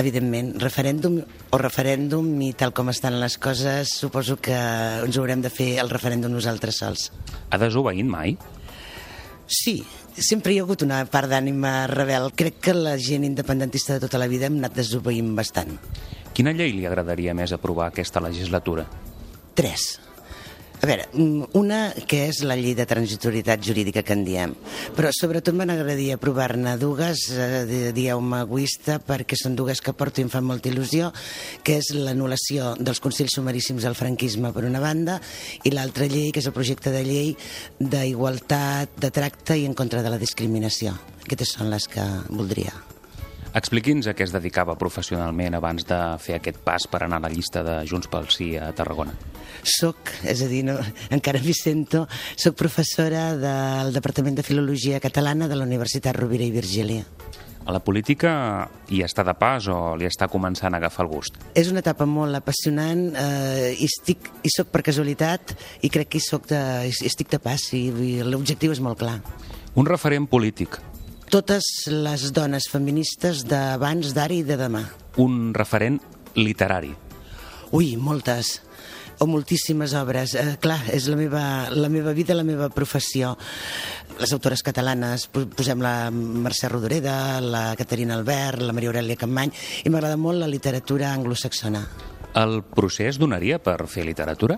Evidentment, 0.00 0.56
referèndum 0.58 1.20
o 1.54 1.58
referèndum 1.60 2.26
i 2.42 2.50
tal 2.58 2.72
com 2.74 2.90
estan 2.90 3.20
les 3.20 3.36
coses, 3.38 3.92
suposo 3.94 4.36
que 4.42 4.54
ens 4.54 5.18
haurem 5.20 5.44
de 5.44 5.52
fer 5.54 5.76
el 5.82 5.92
referèndum 5.92 6.34
nosaltres 6.34 6.80
sols. 6.82 7.10
Ha 7.50 7.60
desobeït 7.62 8.08
mai? 8.08 8.34
Sí, 9.46 9.76
sempre 10.16 10.54
hi 10.54 10.58
ha 10.58 10.64
hagut 10.64 10.82
una 10.82 11.04
part 11.10 11.30
d'ànima 11.30 11.86
rebel. 11.90 12.30
Crec 12.34 12.58
que 12.64 12.74
la 12.74 12.96
gent 12.98 13.26
independentista 13.28 13.94
de 13.94 14.06
tota 14.06 14.18
la 14.18 14.30
vida 14.30 14.48
hem 14.50 14.58
anat 14.58 14.74
desobeint 14.80 15.30
bastant. 15.38 15.76
Quina 16.34 16.54
llei 16.56 16.74
li 16.74 16.88
agradaria 16.88 17.34
més 17.38 17.54
aprovar 17.54 17.92
aquesta 17.92 18.22
legislatura? 18.24 18.88
Tres. 19.54 19.92
A 20.84 20.86
veure, 20.86 21.06
mm, 21.16 21.56
una 21.56 21.94
que 22.04 22.26
és 22.28 22.42
la 22.44 22.58
llei 22.60 22.74
de 22.76 22.84
transitorietat 22.84 23.62
jurídica 23.64 24.02
que 24.04 24.12
en 24.12 24.24
diem, 24.26 24.52
però 24.92 25.08
sobretot 25.16 25.56
m'agradaria 25.56 26.18
aprovar-ne 26.18 26.74
dues, 26.76 27.22
eh, 27.32 27.92
dieu-me 27.96 28.42
egoista, 28.44 28.98
perquè 29.00 29.32
són 29.32 29.56
dues 29.56 29.80
que 29.80 29.96
porto 29.96 30.20
i 30.20 30.28
em 30.28 30.28
fan 30.28 30.44
molta 30.44 30.68
il·lusió, 30.68 31.10
que 31.64 31.78
és 31.78 31.88
l'anul·lació 31.96 32.76
dels 32.76 33.00
Consells 33.00 33.32
Sumaríssims 33.32 33.82
del 33.82 33.96
franquisme 33.96 34.52
per 34.52 34.68
una 34.68 34.80
banda 34.84 35.22
i 35.64 35.70
l'altra 35.70 36.04
llei, 36.04 36.30
que 36.32 36.40
és 36.40 36.52
el 36.52 36.52
projecte 36.52 36.92
de 36.92 37.02
llei 37.02 37.36
d'igualtat 37.80 39.00
de 39.00 39.10
tracte 39.10 39.56
i 39.56 39.64
en 39.64 39.72
contra 39.72 40.02
de 40.02 40.10
la 40.10 40.18
discriminació. 40.18 40.92
Aquestes 41.24 41.56
són 41.56 41.70
les 41.70 41.88
que 41.88 42.04
voldria. 42.28 42.93
Expliqui'ns 43.54 44.08
a 44.10 44.16
què 44.18 44.24
es 44.26 44.32
dedicava 44.34 44.74
professionalment 44.74 45.54
abans 45.54 45.84
de 45.86 45.98
fer 46.18 46.40
aquest 46.40 46.56
pas 46.66 46.88
per 46.90 47.04
anar 47.04 47.20
a 47.20 47.24
la 47.28 47.30
llista 47.30 47.62
de 47.62 47.76
Junts 47.86 48.08
pel 48.10 48.26
Sí 48.34 48.48
a 48.58 48.72
Tarragona. 48.74 49.14
Soc, 49.62 50.10
és 50.26 50.40
a 50.42 50.48
dir, 50.50 50.64
no, 50.66 50.74
encara 51.14 51.38
m'hi 51.38 51.54
sento, 51.54 52.02
soc 52.34 52.56
professora 52.58 53.28
del 53.38 53.94
Departament 53.94 54.40
de 54.40 54.42
Filologia 54.42 54.98
Catalana 54.98 55.46
de 55.46 55.54
la 55.54 55.68
Universitat 55.68 56.18
Rovira 56.18 56.42
i 56.42 56.50
Virgília. 56.50 57.04
A 57.64 57.72
la 57.72 57.78
política 57.80 58.32
hi 58.92 59.04
està 59.06 59.22
de 59.24 59.36
pas 59.38 59.68
o 59.72 59.94
li 59.96 60.08
està 60.08 60.26
començant 60.28 60.74
a 60.74 60.80
agafar 60.82 61.06
el 61.06 61.12
gust? 61.12 61.38
És 61.54 61.70
una 61.70 61.80
etapa 61.80 62.08
molt 62.10 62.34
apassionant 62.36 63.04
eh, 63.14 63.70
i, 63.78 63.86
estic, 63.86 64.32
i 64.42 64.50
soc 64.52 64.74
per 64.74 64.82
casualitat 64.84 65.54
i 65.86 65.92
crec 65.94 66.10
que 66.10 66.18
hi, 66.18 66.26
soc 66.26 66.50
de, 66.50 66.60
hi 66.90 67.06
estic 67.06 67.30
de 67.30 67.38
pas 67.38 67.70
i, 67.72 67.86
i 67.86 68.10
l'objectiu 68.26 68.74
és 68.74 68.82
molt 68.82 68.98
clar. 69.00 69.20
Un 69.78 69.86
referent 69.88 70.26
polític, 70.28 70.76
Totes 71.34 71.66
les 71.90 72.28
dones 72.30 72.68
feministes 72.70 73.40
d'abans, 73.50 74.12
d'ara 74.14 74.36
i 74.36 74.44
de 74.46 74.54
demà. 74.60 74.84
un 75.18 75.52
referent 75.54 75.96
literari. 76.34 76.92
Ui, 77.74 77.96
moltes 77.96 78.60
o 79.18 79.26
moltíssimes 79.26 79.94
obres. 79.98 80.34
Eh, 80.34 80.56
clar, 80.62 80.80
és 80.94 81.06
la 81.10 81.16
meva, 81.18 81.42
la 81.70 81.88
meva 81.88 82.12
vida, 82.12 82.34
la 82.34 82.42
meva 82.46 82.68
professió. 82.70 83.36
Les 84.20 84.32
autores 84.32 84.62
catalanes, 84.62 85.26
po- 85.26 85.46
posem 85.46 85.80
la 85.82 86.10
Mercè 86.10 86.68
Rodoreda, 86.70 87.40
la 87.40 87.74
Caterina 87.76 88.14
Albert, 88.14 88.62
la 88.62 88.72
Maria 88.72 88.90
Aurelia 88.90 89.16
Campmany, 89.16 89.50
i 89.84 89.90
m'agrada 89.90 90.16
molt 90.16 90.38
la 90.38 90.46
literatura 90.50 91.12
anglosaxona. 91.14 91.82
El 92.34 92.62
procés 92.66 93.18
donaria 93.22 93.60
per 93.62 93.76
fer 93.90 94.02
literatura? 94.06 94.56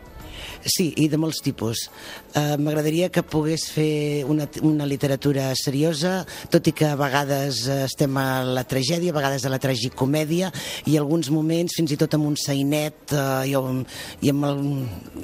Sí, 0.64 0.88
i 0.96 1.06
de 1.12 1.18
molts 1.20 1.42
tipus. 1.44 1.86
Uh, 2.32 2.56
M'agradaria 2.60 3.10
que 3.12 3.22
pogués 3.26 3.66
fer 3.72 4.24
una, 4.28 4.46
una 4.64 4.86
literatura 4.88 5.50
seriosa, 5.58 6.22
tot 6.52 6.70
i 6.70 6.74
que 6.76 6.88
a 6.88 6.96
vegades 6.98 7.66
eh, 7.68 7.82
estem 7.84 8.16
a 8.18 8.42
la 8.46 8.64
tragèdia, 8.68 9.12
a 9.12 9.18
vegades 9.18 9.44
a 9.44 9.52
la 9.52 9.60
tragicomèdia, 9.62 10.50
i 10.88 10.96
alguns 10.96 11.30
moments 11.34 11.76
fins 11.76 11.92
i 11.92 12.00
tot 12.00 12.16
amb 12.16 12.30
un 12.30 12.40
sainet 12.40 13.12
uh, 13.12 13.44
i, 13.44 13.54
amb, 13.58 13.84
i 14.24 14.32
amb, 14.32 14.48
el, 14.48 14.64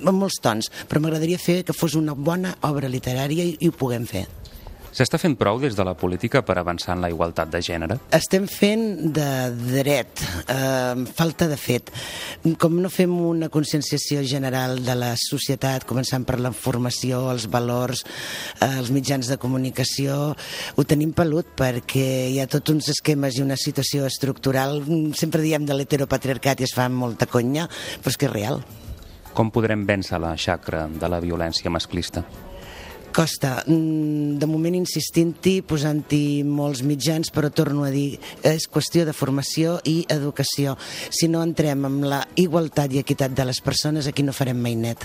amb 0.02 0.16
molts 0.18 0.38
tons. 0.44 0.68
Però 0.88 1.00
m'agradaria 1.02 1.40
fer 1.40 1.62
que 1.66 1.76
fos 1.76 1.96
una 1.98 2.14
bona 2.14 2.56
obra 2.68 2.92
literària 2.92 3.48
i, 3.48 3.56
i 3.60 3.72
ho 3.72 3.76
puguem 3.76 4.06
fer. 4.08 4.26
S'està 4.92 5.16
fent 5.16 5.32
prou 5.40 5.56
des 5.56 5.72
de 5.72 5.84
la 5.88 5.94
política 5.96 6.42
per 6.44 6.58
avançar 6.60 6.92
en 6.92 7.00
la 7.00 7.08
igualtat 7.08 7.48
de 7.48 7.62
gènere? 7.64 7.96
Estem 8.12 8.44
fent 8.44 9.14
de 9.16 9.28
dret, 9.56 10.20
eh, 10.52 11.06
falta 11.16 11.48
de 11.48 11.56
fet. 11.56 11.88
Com 12.60 12.76
no 12.82 12.90
fem 12.90 13.08
una 13.08 13.48
conscienciació 13.48 14.20
general 14.22 14.84
de 14.84 14.94
la 14.94 15.14
societat, 15.16 15.86
començant 15.88 16.26
per 16.28 16.38
la 16.40 16.52
formació, 16.52 17.30
els 17.32 17.48
valors, 17.48 18.04
eh, 18.60 18.68
els 18.68 18.90
mitjans 18.90 19.26
de 19.28 19.38
comunicació, 19.38 20.36
ho 20.76 20.84
tenim 20.84 21.14
pelut 21.14 21.46
perquè 21.56 22.28
hi 22.28 22.38
ha 22.40 22.46
tots 22.46 22.70
uns 22.70 22.88
esquemes 22.90 23.38
i 23.38 23.42
una 23.42 23.56
situació 23.56 24.04
estructural. 24.04 24.82
Sempre 25.14 25.40
diem 25.40 25.64
de 25.64 25.72
l'heteropatriarcat 25.72 26.60
i 26.60 26.64
es 26.64 26.74
fa 26.74 26.90
molta 26.90 27.24
conya, 27.24 27.66
però 28.02 28.08
és 28.10 28.18
que 28.18 28.26
és 28.26 28.32
real. 28.32 28.62
Com 29.32 29.50
podrem 29.50 29.86
vèncer 29.86 30.20
la 30.20 30.36
xacra 30.36 30.86
de 30.86 31.08
la 31.08 31.18
violència 31.18 31.70
masclista? 31.70 32.51
Costa, 33.12 33.62
mm, 33.66 34.38
de 34.40 34.46
moment 34.48 34.74
insistint-hi, 34.74 35.60
posant-hi 35.62 36.42
molts 36.48 36.80
mitjans, 36.82 37.30
però 37.30 37.50
torno 37.52 37.84
a 37.84 37.90
dir, 37.92 38.18
és 38.42 38.64
qüestió 38.72 39.04
de 39.04 39.12
formació 39.12 39.80
i 39.84 40.06
educació. 40.08 40.78
Si 41.10 41.28
no 41.28 41.42
entrem 41.42 41.84
amb 41.84 42.04
la 42.08 42.22
igualtat 42.36 42.92
i 42.92 42.98
equitat 42.98 43.36
de 43.36 43.44
les 43.44 43.60
persones, 43.60 44.06
aquí 44.06 44.22
no 44.22 44.32
farem 44.32 44.56
mai 44.56 44.74
net. 44.74 45.04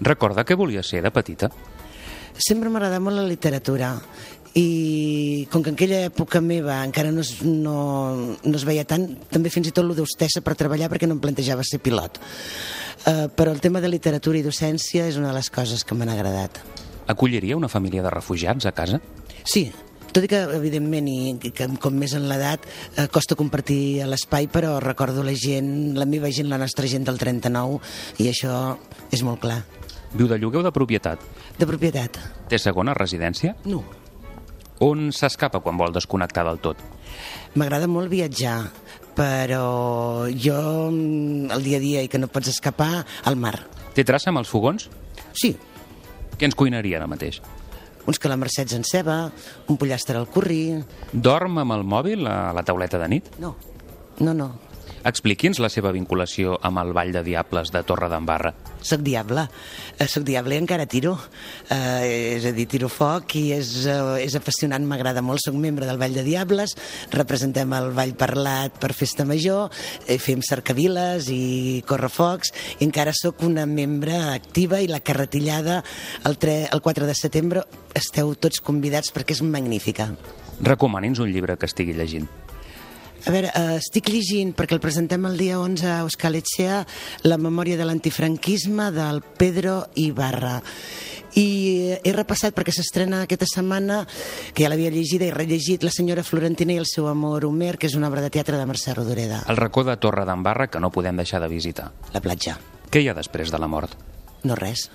Recorda 0.00 0.44
què 0.44 0.56
volia 0.56 0.82
ser 0.82 1.02
de 1.02 1.10
petita? 1.10 1.50
Sempre 2.38 2.70
m'ha 2.70 2.78
agradat 2.78 3.02
molt 3.02 3.16
la 3.16 3.26
literatura 3.26 3.98
i 4.54 5.48
com 5.50 5.62
que 5.64 5.70
en 5.72 5.76
aquella 5.76 6.04
època 6.08 6.40
meva 6.44 6.78
encara 6.84 7.10
no 7.10 7.22
es, 7.24 7.42
no, 7.42 8.36
no 8.44 8.54
es 8.56 8.64
veia 8.68 8.84
tant, 8.84 9.06
també 9.32 9.50
fins 9.50 9.68
i 9.68 9.74
tot 9.74 9.86
lo 9.86 9.96
d'hostessa 9.96 10.44
per 10.44 10.54
treballar 10.54 10.90
perquè 10.92 11.08
no 11.08 11.16
em 11.16 11.24
plantejava 11.24 11.64
ser 11.64 11.80
pilot. 11.80 12.20
Uh, 13.02 13.26
però 13.34 13.50
el 13.50 13.60
tema 13.60 13.80
de 13.82 13.90
literatura 13.90 14.38
i 14.38 14.46
docència 14.46 15.08
és 15.08 15.18
una 15.18 15.32
de 15.32 15.38
les 15.40 15.50
coses 15.50 15.82
que 15.84 15.96
m'han 15.98 16.12
agradat. 16.12 16.60
Acolliria 17.06 17.56
una 17.56 17.68
família 17.68 18.02
de 18.02 18.10
refugiats 18.10 18.66
a 18.66 18.72
casa? 18.72 19.00
Sí, 19.44 19.70
tot 20.12 20.26
i 20.26 20.28
que, 20.28 20.42
evidentment, 20.58 21.06
i 21.08 21.50
que 21.56 21.66
com 21.80 21.94
més 21.96 22.12
en 22.12 22.26
l'edat, 22.28 22.66
eh, 22.96 23.06
costa 23.08 23.36
compartir 23.38 24.04
l'espai, 24.04 24.46
però 24.52 24.76
recordo 24.84 25.24
la 25.24 25.32
gent, 25.32 25.96
la 25.96 26.04
meva 26.04 26.30
gent, 26.30 26.50
la 26.52 26.58
nostra 26.60 26.86
gent 26.86 27.06
del 27.08 27.18
39, 27.18 27.80
i 28.20 28.28
això 28.28 28.76
és 29.10 29.22
molt 29.24 29.40
clar. 29.40 29.62
Viu 30.12 30.28
de 30.28 30.36
lloguer 30.36 30.60
o 30.60 30.66
de 30.66 30.72
propietat? 30.72 31.18
De 31.56 31.66
propietat? 31.66 32.18
Té 32.48 32.58
segona 32.60 32.92
residència? 32.92 33.56
No. 33.64 33.82
On 34.84 35.08
s'escapa 35.16 35.62
quan 35.64 35.78
vol 35.80 35.94
desconnectar 35.94 36.44
del 36.44 36.60
tot? 36.60 36.76
M'agrada 37.56 37.88
molt 37.88 38.12
viatjar, 38.12 38.58
però 39.16 40.28
jo, 40.28 40.90
mm, 40.90 41.50
el 41.56 41.62
dia 41.64 41.78
a 41.78 41.80
dia 41.80 42.02
i 42.02 42.08
que 42.08 42.18
no 42.18 42.28
pots 42.28 42.48
escapar, 42.48 43.06
al 43.24 43.36
mar. 43.36 43.58
Té 43.94 44.04
traça 44.04 44.28
amb 44.28 44.38
els 44.38 44.48
fogons? 44.48 44.90
Sí. 45.32 45.56
Què 46.42 46.48
ens 46.50 46.56
cuinaria 46.58 46.96
ara 46.98 47.06
mateix? 47.06 47.36
Uns 48.10 48.18
calamarcets 48.18 48.74
en 48.74 48.82
ceba, 48.82 49.28
un 49.70 49.76
pollastre 49.78 50.18
al 50.18 50.24
curri... 50.26 50.80
Dorm 51.14 51.60
amb 51.62 51.76
el 51.76 51.84
mòbil 51.86 52.26
a 52.26 52.50
la 52.50 52.64
tauleta 52.66 52.98
de 52.98 53.06
nit? 53.12 53.28
No, 53.38 53.52
no, 54.18 54.34
no. 54.34 54.48
Expliqui'ns 55.02 55.58
la 55.58 55.70
seva 55.72 55.90
vinculació 55.90 56.54
amb 56.62 56.78
el 56.78 56.92
Vall 56.94 57.10
de 57.14 57.24
Diables 57.26 57.72
de 57.74 57.82
Torre 57.82 58.08
d'Embarra. 58.10 58.52
Soc 58.82 59.02
diable, 59.02 59.48
eh, 59.98 60.06
soc 60.06 60.22
diable 60.26 60.54
i 60.54 60.60
encara 60.62 60.86
tiro. 60.86 61.16
Eh, 61.68 62.36
és 62.38 62.44
a 62.46 62.52
dir, 62.52 62.68
tiro 62.70 62.88
foc 62.88 63.34
i 63.36 63.52
és, 63.52 63.86
eh, 63.86 64.24
és 64.24 64.34
apassionant, 64.34 64.84
m'agrada 64.86 65.22
molt. 65.22 65.40
Soc 65.44 65.54
membre 65.54 65.86
del 65.86 65.98
Vall 65.98 66.14
de 66.14 66.22
Diables, 66.22 66.76
representem 67.10 67.72
el 67.72 67.90
Vall 67.90 68.14
Parlat 68.14 68.78
per 68.78 68.92
Festa 68.92 69.24
Major, 69.24 69.70
eh, 70.06 70.18
fem 70.18 70.40
cercaviles 70.40 71.28
i 71.28 71.82
correfocs, 71.86 72.52
i 72.78 72.84
encara 72.84 73.12
sóc 73.12 73.42
una 73.42 73.66
membre 73.66 74.16
activa 74.16 74.80
i 74.80 74.86
la 74.86 75.00
carretillada 75.00 75.82
el, 76.24 76.38
3, 76.38 76.68
el 76.72 76.80
4 76.80 77.06
de 77.06 77.14
setembre 77.14 77.64
esteu 77.94 78.34
tots 78.34 78.60
convidats 78.60 79.12
perquè 79.12 79.32
és 79.32 79.42
magnífica. 79.42 80.12
Recomani'ns 80.62 81.18
un 81.18 81.32
llibre 81.32 81.56
que 81.56 81.66
estigui 81.66 81.92
llegint. 81.92 82.28
A 83.22 83.30
veure, 83.30 83.52
eh, 83.54 83.76
estic 83.78 84.08
llegint, 84.10 84.50
perquè 84.58 84.74
el 84.74 84.80
presentem 84.82 85.22
el 85.28 85.36
dia 85.38 85.60
11 85.60 85.86
a 85.86 86.00
Euskal 86.02 86.34
Etxea, 86.34 86.80
la 87.22 87.38
memòria 87.38 87.76
de 87.78 87.84
l'antifranquisme 87.86 88.90
del 88.90 89.22
Pedro 89.22 89.86
Ibarra. 89.94 90.56
I 91.38 91.94
he 92.02 92.12
repassat, 92.12 92.52
perquè 92.52 92.74
s'estrena 92.74 93.22
aquesta 93.22 93.46
setmana, 93.46 94.02
que 94.52 94.64
ja 94.64 94.68
l'havia 94.68 94.90
llegida 94.90 95.24
i 95.24 95.30
rellegit, 95.30 95.84
La 95.86 95.94
senyora 95.94 96.24
Florentina 96.26 96.74
i 96.74 96.80
el 96.82 96.86
seu 96.90 97.06
amor 97.08 97.46
Homer, 97.46 97.78
que 97.78 97.86
és 97.86 97.94
una 97.94 98.10
obra 98.10 98.20
de 98.20 98.30
teatre 98.30 98.58
de 98.58 98.66
Mercè 98.66 98.92
Rodoreda. 98.92 99.44
El 99.48 99.56
racó 99.56 99.84
de 99.84 99.96
Torre 99.96 100.26
d'Embarra 100.26 100.66
que 100.66 100.80
no 100.80 100.90
podem 100.90 101.16
deixar 101.16 101.40
de 101.40 101.48
visitar. 101.48 101.92
La 102.12 102.20
platja. 102.20 102.58
Què 102.90 103.00
hi 103.00 103.08
ha 103.08 103.14
després 103.14 103.54
de 103.54 103.62
la 103.62 103.70
mort? 103.70 103.94
No 104.42 104.58
res. 104.58 104.90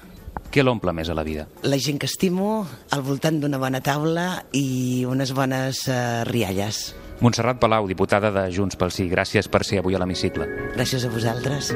Què 0.52 0.64
l'omple 0.64 0.94
més 0.94 1.10
a 1.10 1.16
la 1.16 1.24
vida? 1.24 1.48
La 1.64 1.80
gent 1.80 1.98
que 1.98 2.06
estimo, 2.06 2.68
al 2.92 3.02
voltant 3.02 3.40
d'una 3.42 3.58
bona 3.58 3.82
taula 3.82 4.44
i 4.52 5.06
unes 5.08 5.32
bones 5.34 5.88
eh, 5.88 6.24
rialles. 6.28 6.94
Montserrat 7.20 7.58
Palau, 7.58 7.88
diputada 7.90 8.30
de 8.32 8.46
Junts 8.54 8.78
pel 8.78 8.92
Sí, 8.94 9.08
gràcies 9.10 9.50
per 9.50 9.64
ser 9.66 9.82
avui 9.82 9.98
a 9.98 10.02
l'hemicicle. 10.02 10.46
Gràcies 10.76 11.06
a 11.08 11.10
vosaltres. 11.10 11.72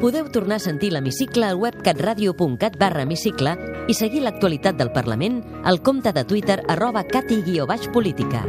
Podeu 0.00 0.28
tornar 0.32 0.56
a 0.56 0.64
sentir 0.64 0.90
l'hemicicle 0.92 1.46
al 1.48 1.60
web 1.60 1.76
catradio.cat 1.84 2.78
barra 2.80 3.04
hemicicle 3.04 3.54
i 3.88 3.96
seguir 3.96 4.24
l'actualitat 4.24 4.76
del 4.80 4.92
Parlament 4.92 5.42
al 5.64 5.80
compte 5.84 6.12
de 6.12 6.24
Twitter 6.24 6.62
arroba 6.68 7.04
cati-política. 7.04 8.44